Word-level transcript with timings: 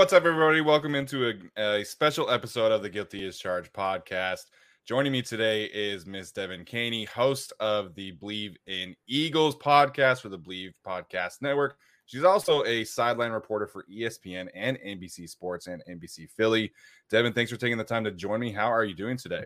What's 0.00 0.14
up, 0.14 0.24
everybody? 0.24 0.62
Welcome 0.62 0.94
into 0.94 1.28
a, 1.58 1.62
a 1.80 1.84
special 1.84 2.30
episode 2.30 2.72
of 2.72 2.80
the 2.80 2.88
Guilty 2.88 3.26
as 3.26 3.36
Charged 3.36 3.70
podcast. 3.74 4.46
Joining 4.86 5.12
me 5.12 5.20
today 5.20 5.66
is 5.66 6.06
Miss 6.06 6.32
Devan 6.32 6.64
Kaney, 6.64 7.04
host 7.04 7.52
of 7.60 7.94
the 7.94 8.16
Bleav 8.16 8.56
in 8.66 8.96
Eagles 9.06 9.56
podcast 9.56 10.22
for 10.22 10.30
the 10.30 10.38
Bleav 10.38 10.72
Podcast 10.86 11.42
Network. 11.42 11.76
She's 12.06 12.24
also 12.24 12.64
a 12.64 12.82
sideline 12.84 13.30
reporter 13.30 13.66
for 13.66 13.84
ESPN 13.92 14.48
and 14.54 14.78
NBC 14.78 15.28
Sports 15.28 15.66
and 15.66 15.82
NBC 15.86 16.30
Philly. 16.30 16.72
Devan, 17.12 17.34
thanks 17.34 17.50
for 17.50 17.58
taking 17.58 17.76
the 17.76 17.84
time 17.84 18.04
to 18.04 18.10
join 18.10 18.40
me. 18.40 18.52
How 18.52 18.72
are 18.72 18.86
you 18.86 18.94
doing 18.94 19.18
today? 19.18 19.44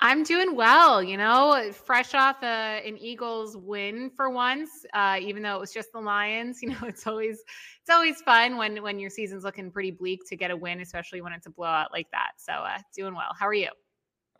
I'm 0.00 0.24
doing 0.24 0.56
well, 0.56 1.02
you 1.02 1.16
know, 1.16 1.70
fresh 1.72 2.14
off 2.14 2.42
a, 2.42 2.82
an 2.84 2.98
Eagles 2.98 3.56
win 3.56 4.10
for 4.16 4.28
once, 4.28 4.84
uh, 4.92 5.18
even 5.20 5.42
though 5.42 5.54
it 5.54 5.60
was 5.60 5.72
just 5.72 5.92
the 5.92 6.00
Lions. 6.00 6.58
You 6.62 6.70
know, 6.70 6.78
it's 6.82 7.06
always 7.06 7.42
it's 7.80 7.90
always 7.90 8.20
fun 8.22 8.56
when 8.56 8.82
when 8.82 8.98
your 8.98 9.10
season's 9.10 9.44
looking 9.44 9.70
pretty 9.70 9.90
bleak 9.90 10.20
to 10.28 10.36
get 10.36 10.50
a 10.50 10.56
win, 10.56 10.80
especially 10.80 11.20
when 11.20 11.32
it's 11.32 11.46
a 11.46 11.50
blowout 11.50 11.92
like 11.92 12.10
that. 12.12 12.32
So, 12.38 12.52
uh, 12.52 12.78
doing 12.96 13.14
well. 13.14 13.30
How 13.38 13.46
are 13.46 13.54
you? 13.54 13.68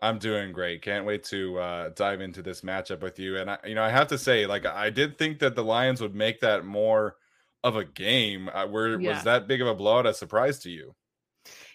I'm 0.00 0.18
doing 0.18 0.52
great. 0.52 0.82
Can't 0.82 1.06
wait 1.06 1.24
to 1.24 1.58
uh, 1.58 1.88
dive 1.90 2.20
into 2.20 2.42
this 2.42 2.62
matchup 2.62 3.00
with 3.00 3.18
you. 3.18 3.38
And 3.38 3.50
I, 3.50 3.58
you 3.64 3.74
know, 3.74 3.82
I 3.82 3.90
have 3.90 4.08
to 4.08 4.18
say, 4.18 4.46
like, 4.46 4.66
I 4.66 4.90
did 4.90 5.18
think 5.18 5.38
that 5.38 5.54
the 5.54 5.64
Lions 5.64 6.00
would 6.00 6.14
make 6.14 6.40
that 6.40 6.64
more 6.64 7.16
of 7.62 7.76
a 7.76 7.84
game. 7.84 8.48
Uh, 8.52 8.66
where 8.66 9.00
yeah. 9.00 9.14
was 9.14 9.24
that 9.24 9.46
big 9.46 9.62
of 9.62 9.68
a 9.68 9.74
blowout 9.74 10.06
a 10.06 10.14
surprise 10.14 10.58
to 10.60 10.70
you? 10.70 10.94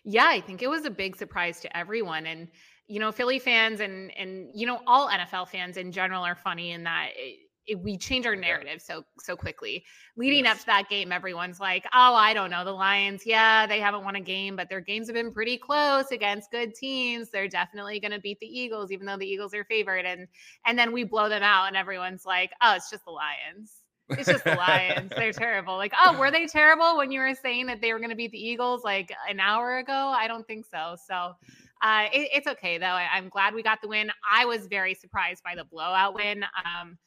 Yeah, 0.03 0.27
I 0.27 0.41
think 0.41 0.61
it 0.61 0.69
was 0.69 0.85
a 0.85 0.89
big 0.89 1.15
surprise 1.15 1.59
to 1.61 1.77
everyone, 1.77 2.25
and 2.25 2.47
you 2.89 2.99
know, 2.99 3.11
Philly 3.11 3.39
fans 3.39 3.79
and 3.79 4.11
and 4.17 4.49
you 4.53 4.65
know 4.65 4.81
all 4.87 5.09
NFL 5.09 5.47
fans 5.47 5.77
in 5.77 5.91
general 5.91 6.23
are 6.23 6.35
funny 6.35 6.71
in 6.71 6.83
that. 6.83 7.09
It, 7.15 7.37
it, 7.67 7.79
we 7.79 7.99
change 7.99 8.25
our 8.25 8.35
narrative 8.35 8.81
so 8.81 9.03
so 9.19 9.35
quickly. 9.35 9.85
Leading 10.17 10.45
yes. 10.45 10.55
up 10.55 10.59
to 10.61 10.65
that 10.65 10.89
game, 10.89 11.11
everyone's 11.11 11.59
like, 11.59 11.85
"Oh, 11.93 12.15
I 12.15 12.33
don't 12.33 12.49
know, 12.49 12.65
the 12.65 12.71
Lions. 12.71 13.27
Yeah, 13.27 13.67
they 13.67 13.79
haven't 13.79 14.03
won 14.03 14.15
a 14.15 14.21
game, 14.21 14.55
but 14.55 14.69
their 14.69 14.81
games 14.81 15.07
have 15.07 15.13
been 15.13 15.31
pretty 15.31 15.55
close 15.55 16.11
against 16.11 16.49
good 16.49 16.73
teams. 16.73 17.29
They're 17.29 17.47
definitely 17.47 17.99
going 17.99 18.11
to 18.11 18.19
beat 18.19 18.39
the 18.39 18.47
Eagles, 18.47 18.91
even 18.91 19.05
though 19.05 19.17
the 19.17 19.27
Eagles 19.27 19.53
are 19.53 19.63
favored." 19.65 20.05
And 20.05 20.27
and 20.65 20.77
then 20.77 20.91
we 20.91 21.03
blow 21.03 21.29
them 21.29 21.43
out, 21.43 21.67
and 21.67 21.77
everyone's 21.77 22.25
like, 22.25 22.49
"Oh, 22.63 22.73
it's 22.73 22.89
just 22.89 23.05
the 23.05 23.11
Lions." 23.11 23.75
It's 24.09 24.27
just 24.27 24.43
the 24.43 24.55
Lions. 24.55 25.11
They're 25.15 25.31
terrible. 25.33 25.77
Like, 25.77 25.93
oh, 26.03 26.17
were 26.17 26.31
they 26.31 26.47
terrible 26.47 26.97
when 26.97 27.11
you 27.11 27.19
were 27.19 27.35
saying 27.35 27.67
that 27.67 27.81
they 27.81 27.93
were 27.93 27.99
going 27.99 28.09
to 28.09 28.15
beat 28.15 28.31
the 28.31 28.43
Eagles 28.43 28.83
like 28.83 29.13
an 29.29 29.39
hour 29.39 29.77
ago? 29.77 29.93
I 29.93 30.27
don't 30.27 30.47
think 30.47 30.65
so. 30.65 30.95
So, 31.07 31.33
uh, 31.81 32.05
it, 32.13 32.29
it's 32.33 32.47
okay 32.47 32.77
though. 32.77 32.85
I, 32.85 33.17
am 33.17 33.29
glad 33.29 33.53
we 33.53 33.63
got 33.63 33.81
the 33.81 33.87
win. 33.87 34.11
I 34.29 34.45
was 34.45 34.67
very 34.67 34.93
surprised 34.93 35.43
by 35.43 35.55
the 35.55 35.63
blowout 35.63 36.15
win. 36.15 36.43
Um, 36.43 36.97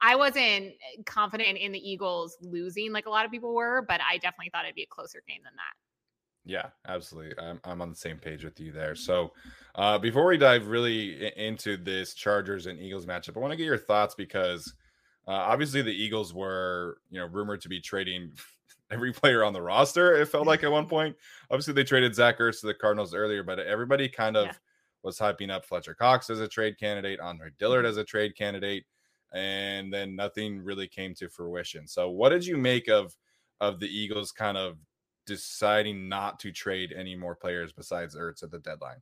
I 0.00 0.16
wasn't 0.16 0.74
confident 1.06 1.58
in 1.58 1.70
the 1.70 1.78
Eagles 1.78 2.36
losing 2.40 2.92
like 2.92 3.06
a 3.06 3.10
lot 3.10 3.24
of 3.24 3.30
people 3.30 3.54
were, 3.54 3.84
but 3.86 4.00
I 4.00 4.16
definitely 4.16 4.50
thought 4.50 4.64
it'd 4.64 4.74
be 4.74 4.82
a 4.82 4.86
closer 4.86 5.22
game 5.28 5.40
than 5.44 5.52
that. 5.54 5.74
Yeah, 6.44 6.70
absolutely. 6.88 7.38
I'm, 7.38 7.60
I'm 7.62 7.80
on 7.80 7.90
the 7.90 7.96
same 7.96 8.18
page 8.18 8.44
with 8.44 8.58
you 8.58 8.72
there. 8.72 8.96
So, 8.96 9.32
uh, 9.76 9.98
before 9.98 10.26
we 10.26 10.36
dive 10.36 10.66
really 10.66 11.32
into 11.36 11.76
this 11.76 12.14
Chargers 12.14 12.66
and 12.66 12.80
Eagles 12.80 13.06
matchup, 13.06 13.36
I 13.36 13.40
want 13.40 13.52
to 13.52 13.56
get 13.56 13.64
your 13.64 13.78
thoughts 13.78 14.16
because 14.16 14.74
uh, 15.28 15.30
obviously 15.30 15.82
the 15.82 15.92
Eagles 15.92 16.34
were, 16.34 16.98
you 17.10 17.20
know, 17.20 17.26
rumored 17.26 17.60
to 17.62 17.68
be 17.68 17.80
trading 17.80 18.32
every 18.92 19.12
player 19.12 19.44
on 19.44 19.52
the 19.52 19.62
roster. 19.62 20.14
It 20.14 20.28
felt 20.28 20.46
like 20.46 20.62
at 20.62 20.70
one 20.70 20.86
point. 20.88 21.16
Obviously, 21.50 21.74
they 21.74 21.84
traded 21.84 22.14
Zach 22.14 22.38
Ertz 22.38 22.60
to 22.60 22.66
the 22.66 22.74
Cardinals 22.74 23.14
earlier, 23.14 23.42
but 23.42 23.58
everybody 23.58 24.08
kind 24.08 24.36
of 24.36 24.46
yeah. 24.46 24.52
was 25.02 25.18
hyping 25.18 25.50
up 25.50 25.64
Fletcher 25.64 25.94
Cox 25.94 26.30
as 26.30 26.40
a 26.40 26.48
trade 26.48 26.78
candidate, 26.78 27.20
Andre 27.20 27.50
Dillard 27.58 27.84
mm-hmm. 27.84 27.90
as 27.90 27.96
a 27.96 28.04
trade 28.04 28.36
candidate, 28.36 28.84
and 29.32 29.92
then 29.92 30.14
nothing 30.14 30.62
really 30.62 30.88
came 30.88 31.14
to 31.14 31.28
fruition. 31.28 31.86
So, 31.86 32.10
what 32.10 32.30
did 32.30 32.46
you 32.46 32.56
make 32.56 32.88
of 32.88 33.14
of 33.60 33.78
the 33.78 33.88
Eagles 33.88 34.32
kind 34.32 34.56
of 34.56 34.76
deciding 35.24 36.08
not 36.08 36.40
to 36.40 36.50
trade 36.50 36.92
any 36.96 37.14
more 37.14 37.36
players 37.36 37.72
besides 37.72 38.16
Ertz 38.16 38.42
at 38.42 38.50
the 38.50 38.58
deadline? 38.58 39.00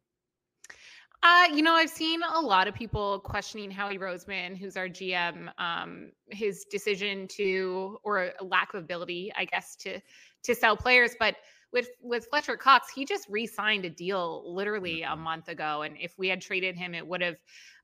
Uh, 1.22 1.48
you 1.52 1.62
know, 1.62 1.74
I've 1.74 1.90
seen 1.90 2.20
a 2.22 2.40
lot 2.40 2.66
of 2.66 2.74
people 2.74 3.20
questioning 3.20 3.70
Howie 3.70 3.98
Roseman, 3.98 4.56
who's 4.56 4.76
our 4.76 4.88
GM, 4.88 5.50
um, 5.58 6.12
his 6.30 6.64
decision 6.70 7.28
to 7.28 7.98
or 8.02 8.32
lack 8.40 8.72
of 8.72 8.82
ability, 8.82 9.30
I 9.36 9.44
guess, 9.44 9.76
to 9.76 10.00
to 10.44 10.54
sell 10.54 10.76
players. 10.76 11.14
But 11.18 11.36
with 11.72 11.88
with 12.00 12.26
Fletcher 12.30 12.56
Cox, 12.56 12.90
he 12.90 13.04
just 13.04 13.28
re-signed 13.28 13.84
a 13.84 13.90
deal 13.90 14.42
literally 14.46 15.02
a 15.02 15.08
mm-hmm. 15.08 15.22
month 15.22 15.48
ago, 15.48 15.82
and 15.82 15.96
if 16.00 16.14
we 16.16 16.28
had 16.28 16.40
traded 16.40 16.76
him, 16.76 16.94
it 16.94 17.06
would 17.06 17.20
have 17.20 17.36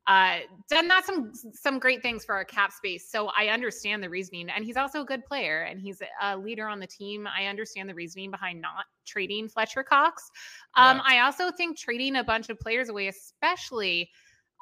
uh, 0.06 0.38
done 0.70 0.86
not 0.86 1.04
some 1.04 1.32
some 1.52 1.78
great 1.78 2.00
things 2.00 2.24
for 2.24 2.34
our 2.34 2.44
cap 2.44 2.72
space. 2.72 3.10
So 3.10 3.30
I 3.36 3.48
understand 3.48 4.02
the 4.02 4.08
reasoning, 4.08 4.48
and 4.50 4.64
he's 4.64 4.76
also 4.76 5.00
a 5.00 5.04
good 5.04 5.24
player, 5.24 5.62
and 5.62 5.80
he's 5.80 6.00
a 6.22 6.36
leader 6.36 6.68
on 6.68 6.78
the 6.78 6.86
team. 6.86 7.26
I 7.26 7.46
understand 7.46 7.88
the 7.88 7.94
reasoning 7.94 8.30
behind 8.30 8.60
not 8.60 8.84
trading 9.04 9.48
Fletcher 9.48 9.82
Cox. 9.82 10.30
Um, 10.76 10.98
yeah. 10.98 11.02
I 11.04 11.26
also 11.26 11.50
think 11.50 11.76
trading 11.76 12.16
a 12.16 12.24
bunch 12.24 12.50
of 12.50 12.60
players 12.60 12.88
away, 12.88 13.08
especially 13.08 14.10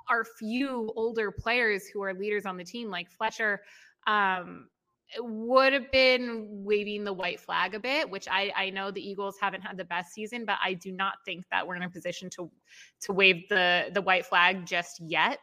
our 0.09 0.25
few 0.39 0.93
older 0.97 1.31
players 1.31 1.87
who 1.87 2.03
are 2.03 2.15
leaders 2.15 2.47
on 2.47 2.57
the 2.57 2.65
team, 2.65 2.91
like 2.91 3.11
Fletcher. 3.11 3.61
Um, 4.07 4.69
would 5.19 5.73
have 5.73 5.91
been 5.93 6.47
waving 6.49 7.05
the 7.05 7.13
white 7.13 7.41
flag 7.41 7.75
a 7.75 7.81
bit, 7.81 8.09
which 8.09 8.27
I, 8.31 8.53
I 8.57 8.71
know 8.71 8.91
the 8.91 9.07
Eagles 9.07 9.37
haven't 9.41 9.61
had 9.61 9.77
the 9.77 9.85
best 9.85 10.13
season, 10.13 10.45
but 10.45 10.59
I 10.63 10.75
do 10.75 10.93
not 10.93 11.15
think 11.25 11.45
that 11.51 11.67
we're 11.67 11.77
in 11.77 11.83
a 11.83 11.91
position 11.91 12.31
to 12.31 12.51
to 13.03 13.13
wave 13.13 13.49
the 13.49 13.91
the 13.93 14.03
white 14.03 14.27
flag 14.27 14.67
just 14.67 15.01
yet. 15.01 15.41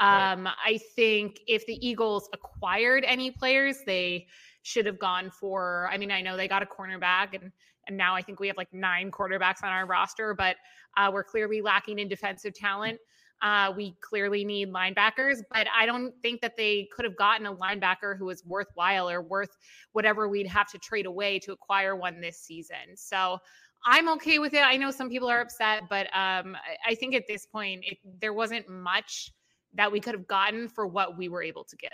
Um, 0.00 0.44
right. 0.44 0.54
I 0.64 0.78
think 0.96 1.40
if 1.46 1.66
the 1.66 1.78
Eagles 1.86 2.28
acquired 2.32 3.04
any 3.06 3.30
players, 3.30 3.78
they 3.86 4.26
should 4.62 4.86
have 4.86 4.98
gone 4.98 5.30
for. 5.30 5.88
I 5.92 5.98
mean, 5.98 6.10
I 6.10 6.20
know 6.20 6.36
they 6.36 6.48
got 6.48 6.62
a 6.62 6.66
cornerback, 6.66 7.34
and 7.34 7.52
and 7.86 7.96
now 7.96 8.14
I 8.14 8.22
think 8.22 8.40
we 8.40 8.48
have 8.48 8.56
like 8.56 8.72
nine 8.72 9.10
quarterbacks 9.10 9.62
on 9.62 9.70
our 9.70 9.86
roster, 9.86 10.34
but 10.34 10.56
uh, 10.96 11.10
we're 11.12 11.24
clearly 11.24 11.60
lacking 11.60 11.98
in 11.98 12.08
defensive 12.08 12.54
talent. 12.54 12.98
Uh, 13.44 13.70
we 13.76 13.94
clearly 14.00 14.42
need 14.42 14.72
linebackers, 14.72 15.42
but 15.52 15.66
I 15.76 15.84
don't 15.84 16.14
think 16.22 16.40
that 16.40 16.56
they 16.56 16.88
could 16.96 17.04
have 17.04 17.14
gotten 17.14 17.44
a 17.44 17.54
linebacker 17.54 18.16
who 18.16 18.24
was 18.24 18.42
worthwhile 18.46 19.08
or 19.08 19.20
worth 19.20 19.54
whatever 19.92 20.30
we'd 20.30 20.46
have 20.46 20.70
to 20.70 20.78
trade 20.78 21.04
away 21.04 21.38
to 21.40 21.52
acquire 21.52 21.94
one 21.94 22.22
this 22.22 22.38
season. 22.38 22.96
So 22.96 23.38
I'm 23.84 24.08
okay 24.14 24.38
with 24.38 24.54
it. 24.54 24.62
I 24.62 24.78
know 24.78 24.90
some 24.90 25.10
people 25.10 25.28
are 25.28 25.42
upset, 25.42 25.82
but 25.90 26.06
um, 26.16 26.56
I 26.86 26.94
think 26.94 27.14
at 27.14 27.24
this 27.28 27.44
point, 27.44 27.84
it, 27.86 27.98
there 28.18 28.32
wasn't 28.32 28.66
much 28.66 29.30
that 29.74 29.92
we 29.92 30.00
could 30.00 30.14
have 30.14 30.26
gotten 30.26 30.66
for 30.66 30.86
what 30.86 31.18
we 31.18 31.28
were 31.28 31.42
able 31.42 31.64
to 31.64 31.76
give. 31.76 31.90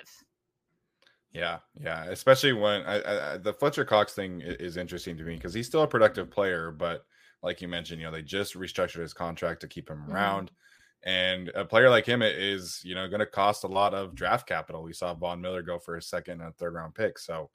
Yeah, 1.32 1.58
yeah, 1.80 2.04
especially 2.04 2.52
when 2.52 2.82
I, 2.82 3.34
I, 3.34 3.36
the 3.38 3.52
Fletcher 3.52 3.84
Cox 3.84 4.12
thing 4.12 4.40
is 4.40 4.76
interesting 4.76 5.16
to 5.16 5.24
me 5.24 5.34
because 5.34 5.54
he's 5.54 5.66
still 5.66 5.82
a 5.82 5.88
productive 5.88 6.30
player, 6.30 6.70
but 6.70 7.06
like 7.42 7.60
you 7.60 7.66
mentioned, 7.66 8.00
you 8.00 8.06
know, 8.06 8.12
they 8.12 8.22
just 8.22 8.54
restructured 8.54 9.00
his 9.00 9.14
contract 9.14 9.60
to 9.62 9.68
keep 9.68 9.90
him 9.90 10.02
mm-hmm. 10.02 10.12
And 11.02 11.48
a 11.54 11.64
player 11.64 11.88
like 11.88 12.04
him 12.04 12.20
is, 12.22 12.80
you 12.84 12.94
know, 12.94 13.08
going 13.08 13.20
to 13.20 13.26
cost 13.26 13.64
a 13.64 13.68
lot 13.68 13.94
of 13.94 14.14
draft 14.14 14.46
capital. 14.46 14.82
We 14.82 14.92
saw 14.92 15.14
Von 15.14 15.40
Miller 15.40 15.62
go 15.62 15.78
for 15.78 15.96
a 15.96 16.02
second 16.02 16.42
and 16.42 16.54
third 16.56 16.74
round 16.74 16.94
pick. 16.94 17.18
So 17.18 17.50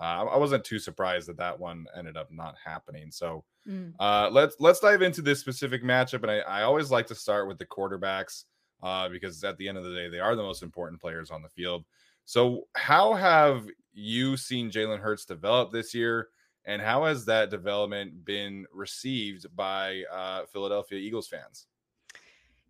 uh, 0.00 0.24
I 0.24 0.36
wasn't 0.36 0.64
too 0.64 0.78
surprised 0.78 1.28
that 1.28 1.36
that 1.38 1.58
one 1.58 1.86
ended 1.96 2.16
up 2.16 2.30
not 2.30 2.54
happening. 2.64 3.10
So 3.10 3.44
mm. 3.68 3.92
uh, 3.98 4.28
let's 4.30 4.56
let's 4.60 4.80
dive 4.80 5.02
into 5.02 5.22
this 5.22 5.40
specific 5.40 5.82
matchup. 5.82 6.22
And 6.22 6.30
I, 6.30 6.38
I 6.38 6.62
always 6.62 6.90
like 6.90 7.06
to 7.08 7.14
start 7.14 7.48
with 7.48 7.58
the 7.58 7.66
quarterbacks 7.66 8.44
uh, 8.82 9.08
because 9.08 9.42
at 9.42 9.56
the 9.58 9.68
end 9.68 9.78
of 9.78 9.84
the 9.84 9.94
day, 9.94 10.08
they 10.08 10.20
are 10.20 10.36
the 10.36 10.42
most 10.42 10.62
important 10.62 11.00
players 11.00 11.30
on 11.30 11.42
the 11.42 11.48
field. 11.48 11.84
So 12.24 12.68
how 12.74 13.14
have 13.14 13.66
you 13.92 14.36
seen 14.36 14.70
Jalen 14.70 15.00
Hurts 15.00 15.24
develop 15.24 15.72
this 15.72 15.94
year? 15.94 16.28
And 16.64 16.80
how 16.80 17.04
has 17.04 17.26
that 17.26 17.50
development 17.50 18.24
been 18.24 18.66
received 18.72 19.46
by 19.54 20.02
uh, 20.10 20.46
Philadelphia 20.46 20.98
Eagles 20.98 21.28
fans? 21.28 21.66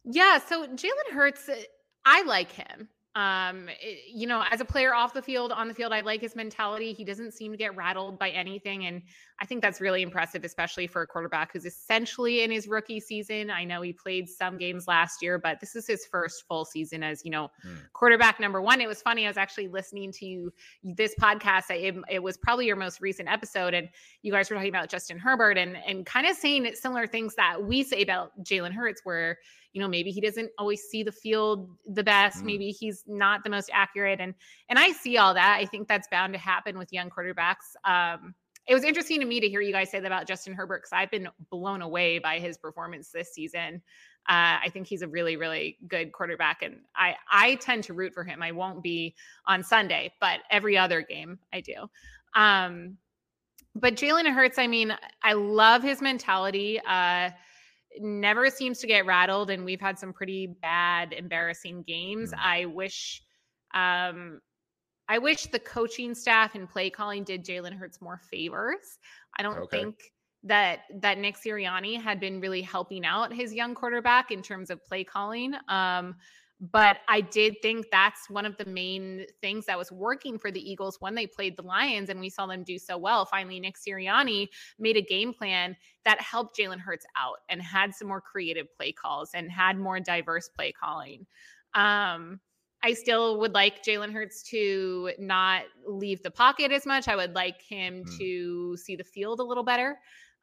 Yeah, 0.04 0.38
so 0.38 0.66
Jalen 0.66 1.12
Hurts, 1.12 1.48
uh, 1.48 1.56
I 2.04 2.22
like 2.24 2.52
him. 2.52 2.88
Um, 3.16 3.68
it, 3.68 3.74
eh, 3.80 3.96
you 4.12 4.26
know, 4.26 4.42
as 4.50 4.60
a 4.60 4.64
player 4.64 4.92
off 4.92 5.14
the 5.14 5.22
field, 5.22 5.52
on 5.52 5.68
the 5.68 5.74
field, 5.74 5.92
I 5.92 6.00
like 6.00 6.20
his 6.20 6.34
mentality. 6.34 6.92
He 6.92 7.04
doesn't 7.04 7.32
seem 7.32 7.52
to 7.52 7.56
get 7.56 7.76
rattled 7.76 8.18
by 8.18 8.30
anything. 8.30 8.86
And 8.86 9.02
I 9.40 9.46
think 9.46 9.62
that's 9.62 9.80
really 9.80 10.02
impressive, 10.02 10.42
especially 10.42 10.88
for 10.88 11.02
a 11.02 11.06
quarterback 11.06 11.52
who's 11.52 11.64
essentially 11.64 12.42
in 12.42 12.50
his 12.50 12.66
rookie 12.66 12.98
season. 12.98 13.50
I 13.50 13.62
know 13.62 13.82
he 13.82 13.92
played 13.92 14.28
some 14.28 14.58
games 14.58 14.88
last 14.88 15.22
year, 15.22 15.38
but 15.38 15.60
this 15.60 15.76
is 15.76 15.86
his 15.86 16.06
first 16.06 16.44
full 16.48 16.64
season 16.64 17.04
as, 17.04 17.24
you 17.24 17.30
know, 17.30 17.52
mm. 17.64 17.76
quarterback 17.92 18.40
number 18.40 18.60
one. 18.60 18.80
It 18.80 18.88
was 18.88 19.00
funny. 19.00 19.26
I 19.26 19.28
was 19.28 19.36
actually 19.36 19.68
listening 19.68 20.10
to 20.18 20.52
this 20.82 21.14
podcast. 21.20 21.70
It, 21.70 21.94
it 22.10 22.22
was 22.22 22.36
probably 22.36 22.66
your 22.66 22.76
most 22.76 23.00
recent 23.00 23.28
episode. 23.28 23.74
And 23.74 23.88
you 24.22 24.32
guys 24.32 24.50
were 24.50 24.56
talking 24.56 24.70
about 24.70 24.88
Justin 24.88 25.18
Herbert 25.18 25.56
and, 25.56 25.76
and 25.86 26.04
kind 26.04 26.26
of 26.26 26.36
saying 26.36 26.68
similar 26.74 27.06
things 27.06 27.36
that 27.36 27.62
we 27.62 27.84
say 27.84 28.02
about 28.02 28.32
Jalen 28.42 28.72
Hurts, 28.72 29.02
where, 29.04 29.38
you 29.74 29.80
know, 29.80 29.88
maybe 29.88 30.10
he 30.10 30.20
doesn't 30.20 30.50
always 30.56 30.82
see 30.82 31.02
the 31.02 31.12
field 31.12 31.68
the 31.84 32.04
best. 32.04 32.38
Mm. 32.38 32.44
Maybe 32.44 32.70
he's 32.70 33.02
not 33.06 33.42
the 33.42 33.50
most 33.50 33.68
accurate. 33.72 34.20
And, 34.20 34.32
and 34.68 34.78
I 34.78 34.92
see 34.92 35.18
all 35.18 35.34
that. 35.34 35.58
I 35.60 35.66
think 35.66 35.88
that's 35.88 36.08
bound 36.08 36.32
to 36.32 36.38
happen 36.38 36.78
with 36.78 36.92
young 36.92 37.10
quarterbacks. 37.10 37.74
Um, 37.84 38.34
it 38.66 38.72
was 38.72 38.84
interesting 38.84 39.20
to 39.20 39.26
me 39.26 39.40
to 39.40 39.48
hear 39.48 39.60
you 39.60 39.72
guys 39.72 39.90
say 39.90 39.98
that 39.98 40.06
about 40.06 40.26
Justin 40.26 40.54
Herbert 40.54 40.82
because 40.82 40.92
I've 40.92 41.10
been 41.10 41.28
blown 41.50 41.82
away 41.82 42.20
by 42.20 42.38
his 42.38 42.56
performance 42.56 43.10
this 43.10 43.34
season. 43.34 43.82
Uh, 44.26 44.56
I 44.64 44.70
think 44.72 44.86
he's 44.86 45.02
a 45.02 45.08
really, 45.08 45.36
really 45.36 45.76
good 45.86 46.12
quarterback, 46.12 46.62
and 46.62 46.76
I 46.96 47.14
I 47.30 47.56
tend 47.56 47.84
to 47.84 47.92
root 47.92 48.14
for 48.14 48.24
him. 48.24 48.42
I 48.42 48.52
won't 48.52 48.82
be 48.82 49.14
on 49.44 49.62
Sunday, 49.62 50.14
but 50.18 50.40
every 50.50 50.78
other 50.78 51.02
game 51.02 51.38
I 51.52 51.60
do. 51.60 51.74
Um, 52.34 52.96
but 53.74 53.96
Jalen 53.96 54.32
Hurts, 54.32 54.58
I 54.58 54.66
mean, 54.66 54.96
I 55.22 55.34
love 55.34 55.82
his 55.82 56.00
mentality. 56.00 56.80
Uh, 56.80 57.30
never 58.00 58.50
seems 58.50 58.79
to 58.81 58.87
get 58.87 59.06
rattled, 59.06 59.50
and 59.50 59.64
we've 59.64 59.81
had 59.81 59.99
some 59.99 60.12
pretty 60.12 60.46
bad, 60.46 61.12
embarrassing 61.12 61.85
games. 61.87 62.32
Mm. 62.32 62.38
I 62.43 62.64
wish 62.67 63.23
um, 63.75 64.41
I 65.08 65.19
wish 65.19 65.46
the 65.46 65.58
coaching 65.58 66.14
staff 66.14 66.55
and 66.55 66.69
play 66.69 66.91
calling 66.91 67.25
did 67.25 67.44
Jalen 67.44 67.75
Hurts 67.75 68.00
more 68.00 68.20
favors. 68.31 68.99
I 69.37 69.43
don't 69.43 69.58
okay. 69.58 69.79
think 69.79 69.96
that 70.44 70.81
that 71.00 71.19
Nick 71.19 71.37
Sirianni 71.37 72.00
had 72.00 72.20
been 72.20 72.41
really 72.41 72.62
helping 72.62 73.05
out 73.05 73.32
his 73.32 73.52
young 73.52 73.75
quarterback 73.75 74.31
in 74.31 74.43
terms 74.43 74.70
of 74.70 74.85
play 74.85 75.05
calling. 75.05 75.55
Um, 75.69 76.17
but 76.72 76.99
I 77.08 77.20
did 77.20 77.61
think 77.61 77.87
that's 77.90 78.31
one 78.31 78.46
of 78.46 78.56
the 78.56 78.64
main 78.64 79.26
things 79.40 79.66
that 79.66 79.76
was 79.76 79.93
working 79.93 80.38
for 80.38 80.50
the 80.50 80.70
Eagles 80.70 80.96
when 81.00 81.14
they 81.14 81.26
played 81.26 81.56
the 81.56 81.62
Lions 81.62 82.08
and 82.08 82.20
we 82.20 82.31
saw 82.31 82.46
them 82.46 82.62
do 82.62 82.78
so 82.78 82.96
well. 82.96 83.26
Finally, 83.26 83.61
Nick 83.61 83.76
Sirianni 83.76 84.49
made 84.78 84.96
a 84.96 85.02
game 85.02 85.34
plan 85.34 85.76
that 86.05 86.20
helped 86.20 86.58
Jalen 86.58 86.78
Hurts 86.78 87.05
out 87.16 87.38
and 87.50 87.61
had 87.61 87.94
some 87.94 88.08
more 88.08 88.20
creative 88.20 88.66
play 88.76 88.93
calls 88.93 89.31
and 89.34 89.50
had 89.50 89.76
more 89.76 90.00
diverse 90.00 90.49
play 90.49 90.72
calling. 90.72 91.26
Um, 91.75 92.40
I 92.82 92.93
still 92.93 93.40
would 93.40 93.55
like 93.55 93.82
Jalen 93.82 94.12
Hurts 94.12 94.43
to 94.50 95.10
not 95.19 95.62
leave 95.87 96.22
the 96.22 96.31
pocket 96.31 96.70
as 96.70 96.87
much. 96.87 97.08
I 97.08 97.17
would 97.17 97.34
like 97.34 97.60
him 97.62 98.05
mm. 98.05 98.19
to 98.19 98.76
see 98.76 98.94
the 98.94 99.05
field 99.05 99.40
a 99.40 99.44
little 99.44 99.64
better. 99.64 99.99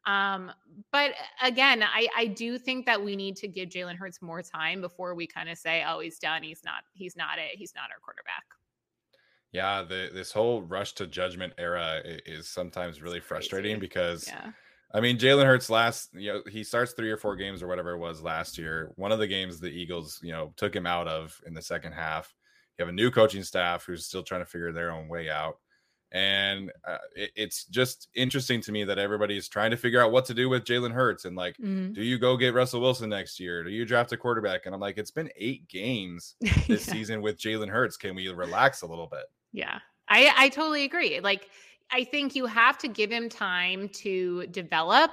Um, 0.06 0.50
but 0.90 1.12
again, 1.42 1.82
I, 1.82 2.08
I 2.16 2.26
do 2.26 2.58
think 2.58 2.86
that 2.86 3.02
we 3.02 3.14
need 3.14 3.36
to 3.36 3.48
give 3.48 3.68
Jalen 3.68 3.96
Hurts 3.96 4.20
more 4.20 4.42
time 4.42 4.80
before 4.80 5.14
we 5.14 5.26
kind 5.26 5.48
of 5.48 5.58
say, 5.58 5.84
oh, 5.86 6.00
he's 6.00 6.18
done. 6.18 6.42
He's 6.42 6.62
not, 6.64 6.82
he's 6.92 7.16
not 7.16 7.38
it. 7.38 7.56
He's 7.56 7.72
not 7.74 7.84
our 7.84 7.98
quarterback. 8.02 8.44
Yeah, 9.52 9.82
the, 9.82 10.10
this 10.12 10.32
whole 10.32 10.62
rush 10.62 10.94
to 10.94 11.06
judgment 11.06 11.52
era 11.58 12.00
is 12.04 12.48
sometimes 12.48 13.02
really 13.02 13.20
frustrating 13.20 13.78
because 13.78 14.26
yeah. 14.26 14.52
I 14.94 15.00
mean, 15.00 15.18
Jalen 15.18 15.46
Hurts 15.46 15.70
last, 15.70 16.10
you 16.14 16.32
know, 16.32 16.42
he 16.50 16.64
starts 16.64 16.92
three 16.92 17.10
or 17.10 17.16
four 17.16 17.36
games 17.36 17.62
or 17.62 17.66
whatever 17.66 17.92
it 17.92 17.98
was 17.98 18.22
last 18.22 18.58
year. 18.58 18.92
One 18.96 19.12
of 19.12 19.18
the 19.18 19.26
games 19.26 19.58
the 19.58 19.68
Eagles, 19.68 20.20
you 20.22 20.32
know, 20.32 20.52
took 20.56 20.74
him 20.74 20.86
out 20.86 21.08
of 21.08 21.38
in 21.46 21.54
the 21.54 21.62
second 21.62 21.92
half. 21.92 22.34
You 22.78 22.84
have 22.84 22.92
a 22.92 22.96
new 22.96 23.10
coaching 23.10 23.42
staff 23.42 23.84
who's 23.84 24.06
still 24.06 24.22
trying 24.22 24.42
to 24.42 24.46
figure 24.46 24.72
their 24.72 24.90
own 24.90 25.08
way 25.08 25.30
out. 25.30 25.56
And 26.12 26.70
uh, 26.86 26.98
it, 27.16 27.30
it's 27.34 27.64
just 27.64 28.08
interesting 28.14 28.60
to 28.62 28.72
me 28.72 28.84
that 28.84 28.98
everybody's 28.98 29.48
trying 29.48 29.70
to 29.70 29.76
figure 29.76 30.00
out 30.00 30.12
what 30.12 30.26
to 30.26 30.34
do 30.34 30.48
with 30.48 30.64
Jalen 30.64 30.92
Hurts. 30.92 31.24
And 31.24 31.34
like, 31.34 31.56
mm-hmm. 31.56 31.94
do 31.94 32.02
you 32.02 32.18
go 32.18 32.36
get 32.36 32.54
Russell 32.54 32.80
Wilson 32.80 33.08
next 33.08 33.40
year? 33.40 33.64
Do 33.64 33.70
you 33.70 33.84
draft 33.86 34.12
a 34.12 34.16
quarterback? 34.16 34.66
And 34.66 34.74
I'm 34.74 34.80
like, 34.80 34.98
it's 34.98 35.10
been 35.10 35.30
eight 35.36 35.66
games 35.68 36.36
this 36.40 36.86
yeah. 36.86 36.92
season 36.92 37.22
with 37.22 37.38
Jalen 37.38 37.68
Hurts. 37.68 37.96
Can 37.96 38.14
we 38.14 38.28
relax 38.28 38.82
a 38.82 38.86
little 38.86 39.06
bit? 39.06 39.24
Yeah. 39.52 39.78
I, 40.08 40.32
I 40.36 40.48
totally 40.50 40.84
agree. 40.84 41.20
Like, 41.20 41.48
I 41.90 42.04
think 42.04 42.34
you 42.34 42.46
have 42.46 42.78
to 42.78 42.88
give 42.88 43.10
him 43.10 43.28
time 43.28 43.88
to 43.90 44.46
develop. 44.48 45.10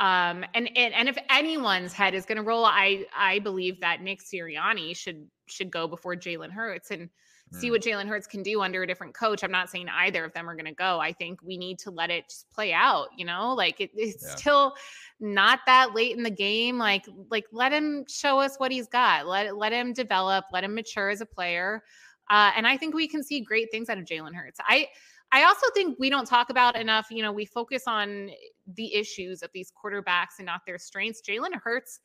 Um, 0.00 0.44
and, 0.54 0.70
and 0.76 0.94
and 0.94 1.08
if 1.08 1.18
anyone's 1.28 1.92
head 1.92 2.14
is 2.14 2.24
going 2.24 2.36
to 2.36 2.42
roll, 2.42 2.64
I 2.64 3.04
I 3.14 3.40
believe 3.40 3.80
that 3.80 4.02
Nick 4.02 4.20
Sirianni 4.22 4.96
should 4.96 5.28
should 5.46 5.70
go 5.70 5.86
before 5.86 6.16
Jalen 6.16 6.50
Hurts 6.50 6.90
and 6.90 7.10
see 7.52 7.68
mm. 7.68 7.72
what 7.72 7.82
Jalen 7.82 8.08
Hurts 8.08 8.26
can 8.26 8.42
do 8.42 8.62
under 8.62 8.82
a 8.82 8.86
different 8.86 9.14
coach. 9.14 9.44
I'm 9.44 9.50
not 9.50 9.70
saying 9.70 9.88
either 9.88 10.24
of 10.24 10.32
them 10.32 10.48
are 10.48 10.54
going 10.54 10.66
to 10.66 10.72
go. 10.72 10.98
I 11.00 11.12
think 11.12 11.40
we 11.42 11.56
need 11.56 11.78
to 11.80 11.90
let 11.90 12.10
it 12.10 12.28
just 12.28 12.50
play 12.50 12.72
out. 12.72 13.08
You 13.16 13.24
know, 13.24 13.54
like 13.54 13.80
it, 13.80 13.90
it's 13.94 14.24
yeah. 14.24 14.34
still 14.34 14.74
not 15.20 15.60
that 15.66 15.94
late 15.94 16.16
in 16.16 16.22
the 16.22 16.30
game. 16.30 16.78
Like 16.78 17.06
like 17.30 17.44
let 17.52 17.72
him 17.72 18.04
show 18.08 18.40
us 18.40 18.56
what 18.56 18.72
he's 18.72 18.88
got. 18.88 19.26
Let 19.26 19.56
let 19.56 19.72
him 19.72 19.92
develop. 19.92 20.46
Let 20.52 20.64
him 20.64 20.74
mature 20.74 21.10
as 21.10 21.20
a 21.20 21.26
player. 21.26 21.82
Uh, 22.30 22.50
and 22.56 22.66
I 22.66 22.76
think 22.76 22.94
we 22.94 23.08
can 23.08 23.22
see 23.22 23.40
great 23.40 23.70
things 23.70 23.88
out 23.88 23.98
of 23.98 24.04
Jalen 24.04 24.34
Hurts. 24.34 24.58
I 24.66 24.88
I 25.32 25.44
also 25.44 25.66
think 25.74 25.98
we 25.98 26.10
don't 26.10 26.26
talk 26.26 26.50
about 26.50 26.76
enough. 26.76 27.06
You 27.10 27.22
know, 27.22 27.32
we 27.32 27.46
focus 27.46 27.84
on 27.86 28.30
the 28.74 28.94
issues 28.94 29.42
of 29.42 29.50
these 29.54 29.72
quarterbacks 29.72 30.38
and 30.38 30.46
not 30.46 30.60
their 30.66 30.78
strengths. 30.78 31.22
Jalen 31.22 31.54
Hurts 31.62 32.00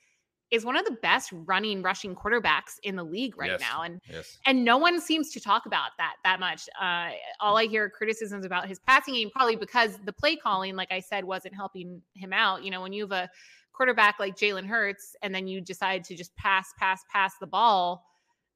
is 0.51 0.63
one 0.63 0.77
of 0.77 0.85
the 0.85 0.97
best 1.01 1.31
running 1.45 1.81
rushing 1.81 2.15
quarterbacks 2.15 2.79
in 2.83 2.95
the 2.95 3.03
league 3.03 3.37
right 3.37 3.51
yes. 3.51 3.59
now 3.59 3.81
and 3.81 4.01
yes. 4.09 4.37
and 4.45 4.63
no 4.63 4.77
one 4.77 4.99
seems 4.99 5.31
to 5.31 5.39
talk 5.39 5.65
about 5.65 5.91
that 5.97 6.15
that 6.23 6.39
much 6.39 6.69
uh, 6.81 7.09
all 7.39 7.57
i 7.57 7.65
hear 7.65 7.89
criticisms 7.89 8.45
about 8.45 8.67
his 8.67 8.79
passing 8.79 9.13
game 9.13 9.29
probably 9.29 9.55
because 9.55 9.97
the 10.05 10.13
play 10.13 10.35
calling 10.35 10.75
like 10.75 10.91
i 10.91 10.99
said 10.99 11.23
wasn't 11.23 11.53
helping 11.53 12.01
him 12.13 12.31
out 12.33 12.63
you 12.63 12.71
know 12.71 12.81
when 12.81 12.93
you 12.93 13.03
have 13.03 13.11
a 13.11 13.29
quarterback 13.73 14.19
like 14.19 14.35
jalen 14.35 14.65
hurts 14.65 15.15
and 15.21 15.33
then 15.33 15.47
you 15.47 15.61
decide 15.61 16.03
to 16.03 16.15
just 16.15 16.35
pass 16.35 16.73
pass 16.79 17.03
pass 17.11 17.35
the 17.39 17.47
ball 17.47 18.05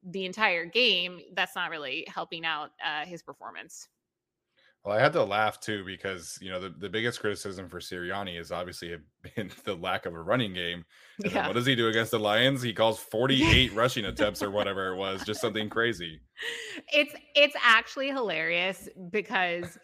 the 0.04 0.25
entire 0.25 0.65
game 0.65 1.20
that's 1.36 1.56
not 1.56 1.70
really 1.70 2.08
helping 2.08 2.44
out 2.44 2.72
uh, 2.84 3.06
his 3.06 3.22
performance 3.22 3.88
well, 4.84 4.98
I 4.98 5.02
had 5.02 5.14
to 5.14 5.24
laugh 5.24 5.60
too 5.60 5.86
because 5.86 6.40
you 6.42 6.50
know 6.50 6.60
the, 6.60 6.70
the 6.70 6.90
biggest 6.90 7.20
criticism 7.20 7.70
for 7.70 7.80
Sirianni 7.80 8.40
is 8.40 8.52
obviously 8.52 8.96
been 9.36 9.52
the 9.64 9.76
lack 9.76 10.06
of 10.06 10.14
a 10.14 10.22
running 10.22 10.54
game. 10.54 10.86
And 11.24 11.32
yeah. 11.32 11.48
what 11.48 11.54
does 11.54 11.68
he 11.68 11.76
do 11.76 11.88
against 11.88 12.12
the 12.12 12.20
Lions? 12.20 12.62
He 12.62 12.74
calls 12.74 13.00
48 13.00 13.74
rushing 13.74 14.06
attempts 14.06 14.42
or 14.42 14.50
whatever 14.50 14.94
it 14.94 14.96
was, 14.96 15.24
just 15.24 15.42
something 15.42 15.70
crazy. 15.70 16.20
It's 16.92 17.14
it's 17.36 17.56
actually 17.64 18.08
hilarious 18.08 18.90
because 19.12 19.78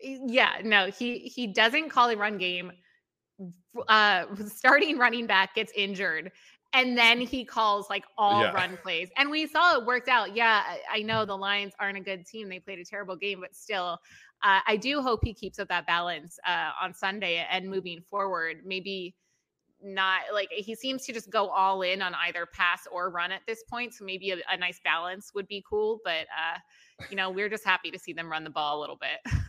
yeah, 0.00 0.54
no, 0.64 0.86
he 0.86 1.18
he 1.18 1.46
doesn't 1.46 1.90
call 1.90 2.08
a 2.08 2.16
run 2.16 2.38
game. 2.38 2.72
Uh 3.86 4.24
starting 4.46 4.96
running 4.96 5.26
back 5.26 5.54
gets 5.54 5.72
injured 5.76 6.32
and 6.74 6.96
then 6.98 7.20
he 7.20 7.44
calls 7.44 7.88
like 7.88 8.04
all 8.16 8.42
yeah. 8.42 8.52
run 8.52 8.76
plays 8.82 9.08
and 9.16 9.30
we 9.30 9.46
saw 9.46 9.78
it 9.78 9.86
worked 9.86 10.08
out 10.08 10.36
yeah 10.36 10.62
i 10.92 11.00
know 11.00 11.24
the 11.24 11.36
lions 11.36 11.72
aren't 11.80 11.96
a 11.96 12.00
good 12.00 12.26
team 12.26 12.48
they 12.48 12.58
played 12.58 12.78
a 12.78 12.84
terrible 12.84 13.16
game 13.16 13.40
but 13.40 13.54
still 13.54 13.98
uh, 14.42 14.60
I 14.66 14.76
do 14.76 15.00
hope 15.00 15.20
he 15.24 15.34
keeps 15.34 15.58
up 15.58 15.68
that 15.68 15.86
balance 15.86 16.38
uh, 16.46 16.70
on 16.80 16.94
Sunday 16.94 17.44
and 17.50 17.68
moving 17.68 18.00
forward. 18.00 18.58
Maybe 18.64 19.14
not 19.82 20.22
like 20.32 20.48
he 20.50 20.74
seems 20.74 21.04
to 21.06 21.12
just 21.12 21.30
go 21.30 21.48
all 21.48 21.82
in 21.82 22.02
on 22.02 22.14
either 22.26 22.46
pass 22.46 22.86
or 22.90 23.10
run 23.10 23.32
at 23.32 23.42
this 23.46 23.62
point. 23.64 23.94
So 23.94 24.04
maybe 24.04 24.30
a, 24.30 24.36
a 24.50 24.56
nice 24.56 24.80
balance 24.82 25.32
would 25.34 25.48
be 25.48 25.64
cool. 25.68 26.00
But 26.04 26.26
uh, 26.36 26.58
you 27.10 27.16
know, 27.16 27.30
we're 27.30 27.48
just 27.48 27.64
happy 27.64 27.90
to 27.90 27.98
see 27.98 28.12
them 28.12 28.30
run 28.30 28.44
the 28.44 28.50
ball 28.50 28.78
a 28.78 28.80
little 28.80 28.98
bit. 28.98 29.32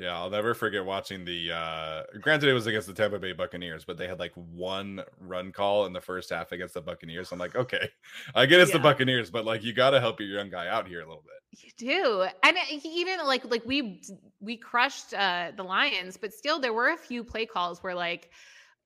Yeah, 0.00 0.16
I'll 0.16 0.30
never 0.30 0.54
forget 0.54 0.82
watching 0.82 1.26
the. 1.26 1.52
uh 1.52 2.02
Granted, 2.22 2.48
it 2.48 2.54
was 2.54 2.66
against 2.66 2.86
the 2.86 2.94
Tampa 2.94 3.18
Bay 3.18 3.32
Buccaneers, 3.32 3.84
but 3.84 3.98
they 3.98 4.08
had 4.08 4.18
like 4.18 4.32
one 4.34 5.02
run 5.20 5.52
call 5.52 5.84
in 5.84 5.92
the 5.92 6.00
first 6.00 6.30
half 6.30 6.52
against 6.52 6.72
the 6.72 6.80
Buccaneers. 6.80 7.32
I'm 7.32 7.38
like, 7.38 7.54
okay, 7.54 7.90
I 8.34 8.46
get 8.46 8.60
it's 8.60 8.70
yeah. 8.70 8.78
the 8.78 8.82
Buccaneers, 8.82 9.30
but 9.30 9.44
like 9.44 9.62
you 9.62 9.74
got 9.74 9.90
to 9.90 10.00
help 10.00 10.18
your 10.18 10.30
young 10.30 10.48
guy 10.48 10.68
out 10.68 10.88
here 10.88 11.00
a 11.02 11.06
little 11.06 11.22
bit. 11.22 11.62
You 11.62 11.70
do, 11.76 12.26
and 12.42 12.56
even 12.82 13.18
like 13.26 13.44
like 13.50 13.66
we 13.66 14.00
we 14.40 14.56
crushed 14.56 15.12
uh 15.12 15.52
the 15.54 15.64
Lions, 15.64 16.16
but 16.16 16.32
still 16.32 16.58
there 16.58 16.72
were 16.72 16.90
a 16.90 16.96
few 16.96 17.22
play 17.22 17.44
calls 17.44 17.82
where 17.82 17.94
like 17.94 18.30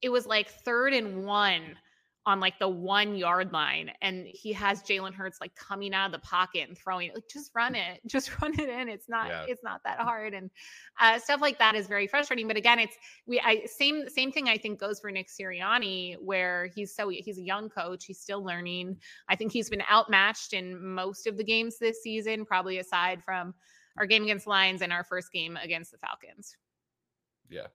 it 0.02 0.09
was 0.09 0.26
like 0.26 0.49
third 0.49 0.94
and 0.94 1.25
one 1.25 1.76
on 2.26 2.40
like 2.40 2.59
the 2.59 2.69
one 2.69 3.16
yard 3.16 3.52
line 3.52 3.90
and 4.00 4.26
he 4.26 4.52
has 4.52 4.83
Jalen 4.83 5.12
Hurts 5.12 5.38
like 5.43 5.54
coming 5.57 5.93
out 5.93 6.07
of 6.07 6.12
the 6.12 6.26
pocket 6.26 6.69
and 6.69 6.76
throwing 6.76 7.09
it. 7.09 7.14
Like 7.14 7.28
just 7.28 7.50
run 7.54 7.75
it, 7.75 8.00
just 8.07 8.40
run 8.40 8.59
it 8.59 8.69
in. 8.69 8.88
It's 8.88 9.09
not 9.09 9.28
yeah. 9.28 9.45
it's 9.47 9.62
not 9.62 9.83
that 9.85 9.99
hard. 9.99 10.33
And 10.33 10.50
uh, 11.00 11.19
stuff 11.19 11.40
like 11.43 11.59
that 11.59 11.75
is 11.75 11.87
very 11.87 12.07
frustrating. 12.07 12.49
But 12.49 12.57
again, 12.57 12.78
it's 12.78 12.97
we 13.26 13.40
I 13.40 13.64
same 13.66 14.09
same 14.09 14.33
thing 14.33 14.49
I 14.49 14.57
think 14.57 14.81
goes 14.81 15.00
for 15.00 15.11
Nick 15.11 15.28
Sirianni, 15.28 16.16
where 16.21 16.71
he's 16.75 16.95
so 16.95 17.11
he's 17.11 17.38
a 17.38 17.43
young 17.43 17.69
coach, 17.69 18.07
he's 18.07 18.21
still 18.21 18.43
learning. 18.43 18.97
I 19.28 19.37
think 19.37 19.52
he's 19.52 19.69
been 19.69 19.83
outmatched 19.90 20.54
in 20.54 20.83
most 20.83 21.26
of 21.26 21.37
the 21.37 21.45
games 21.45 21.78
this 21.78 22.02
season, 22.02 22.47
probably 22.47 22.78
aside 22.78 23.23
from 23.23 23.54
our 23.99 24.07
game 24.07 24.23
against 24.23 24.47
Lions 24.47 24.83
and 24.83 24.93
our 24.93 25.04
first 25.04 25.31
game 25.31 25.59
against 25.62 25.93
the 25.93 25.99
Falcons. 25.99 26.57
Yeah, 27.50 27.66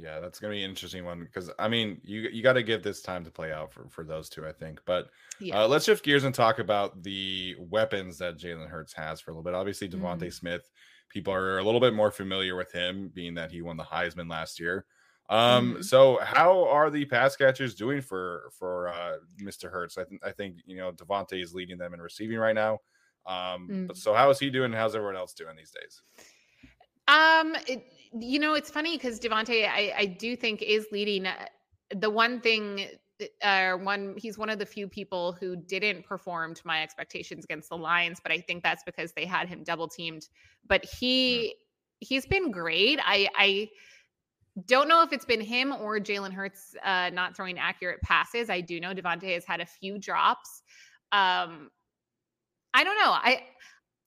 yeah, 0.00 0.18
that's 0.18 0.40
gonna 0.40 0.52
be 0.52 0.64
an 0.64 0.70
interesting 0.70 1.04
one 1.04 1.20
because 1.20 1.50
I 1.58 1.68
mean, 1.68 2.00
you 2.02 2.22
you 2.32 2.42
got 2.42 2.54
to 2.54 2.62
give 2.62 2.82
this 2.82 3.00
time 3.00 3.24
to 3.24 3.30
play 3.30 3.52
out 3.52 3.72
for 3.72 3.88
for 3.88 4.04
those 4.04 4.28
two, 4.28 4.46
I 4.46 4.52
think. 4.52 4.80
But 4.84 5.08
yeah. 5.38 5.62
uh, 5.62 5.68
let's 5.68 5.84
shift 5.84 6.04
gears 6.04 6.24
and 6.24 6.34
talk 6.34 6.58
about 6.58 7.02
the 7.02 7.54
weapons 7.58 8.18
that 8.18 8.36
Jalen 8.36 8.68
Hurts 8.68 8.92
has 8.94 9.20
for 9.20 9.30
a 9.30 9.34
little 9.34 9.44
bit. 9.44 9.54
Obviously, 9.54 9.88
DeVonta 9.88 10.24
mm. 10.24 10.32
Smith, 10.32 10.68
people 11.08 11.32
are 11.32 11.58
a 11.58 11.62
little 11.62 11.80
bit 11.80 11.94
more 11.94 12.10
familiar 12.10 12.56
with 12.56 12.72
him, 12.72 13.10
being 13.14 13.34
that 13.34 13.52
he 13.52 13.62
won 13.62 13.76
the 13.76 13.84
Heisman 13.84 14.28
last 14.28 14.58
year. 14.58 14.84
Um, 15.30 15.76
mm. 15.76 15.84
so 15.84 16.18
how 16.22 16.68
are 16.68 16.90
the 16.90 17.04
pass 17.06 17.36
catchers 17.36 17.74
doing 17.74 18.02
for 18.02 18.50
for 18.58 18.88
uh, 18.88 19.16
Mr. 19.40 19.70
Hurts? 19.70 19.96
I 19.96 20.04
think 20.04 20.20
I 20.24 20.32
think 20.32 20.56
you 20.66 20.76
know 20.76 20.90
DeVonta 20.90 21.40
is 21.40 21.54
leading 21.54 21.78
them 21.78 21.94
in 21.94 22.00
receiving 22.00 22.38
right 22.38 22.54
now. 22.54 22.80
Um, 23.26 23.68
mm. 23.70 23.86
but 23.86 23.96
so 23.96 24.12
how 24.12 24.28
is 24.30 24.38
he 24.38 24.50
doing? 24.50 24.72
how's 24.72 24.94
everyone 24.94 25.16
else 25.16 25.34
doing 25.34 25.56
these 25.56 25.70
days? 25.70 26.02
Um, 27.06 27.56
it, 27.66 27.84
you 28.18 28.38
know, 28.38 28.54
it's 28.54 28.70
funny 28.70 28.96
because 28.96 29.18
DeVonta, 29.18 29.68
I, 29.68 29.92
I 29.96 30.06
do 30.06 30.36
think 30.36 30.62
is 30.62 30.86
leading. 30.92 31.26
Uh, 31.26 31.46
the 31.94 32.10
one 32.10 32.40
thing, 32.40 32.86
uh, 33.42 33.72
one 33.72 34.14
he's 34.16 34.38
one 34.38 34.50
of 34.50 34.58
the 34.58 34.66
few 34.66 34.88
people 34.88 35.32
who 35.32 35.56
didn't 35.56 36.04
perform 36.04 36.54
to 36.54 36.62
my 36.64 36.82
expectations 36.82 37.44
against 37.44 37.68
the 37.68 37.76
Lions, 37.76 38.20
but 38.22 38.32
I 38.32 38.38
think 38.38 38.62
that's 38.62 38.84
because 38.84 39.12
they 39.12 39.24
had 39.24 39.48
him 39.48 39.64
double 39.64 39.88
teamed. 39.88 40.28
But 40.66 40.84
he 40.84 41.54
mm. 41.54 42.06
he's 42.06 42.26
been 42.26 42.50
great. 42.50 43.00
I 43.04 43.28
I 43.36 43.68
don't 44.66 44.88
know 44.88 45.02
if 45.02 45.12
it's 45.12 45.24
been 45.24 45.40
him 45.40 45.72
or 45.72 45.98
Jalen 45.98 46.32
Hurts 46.32 46.76
uh, 46.84 47.10
not 47.12 47.36
throwing 47.36 47.58
accurate 47.58 48.00
passes. 48.02 48.48
I 48.48 48.60
do 48.60 48.78
know 48.78 48.94
DeVonta 48.94 49.34
has 49.34 49.44
had 49.44 49.60
a 49.60 49.66
few 49.66 49.98
drops. 49.98 50.62
Um, 51.10 51.70
I 52.72 52.84
don't 52.84 52.96
know. 52.96 53.10
I 53.10 53.42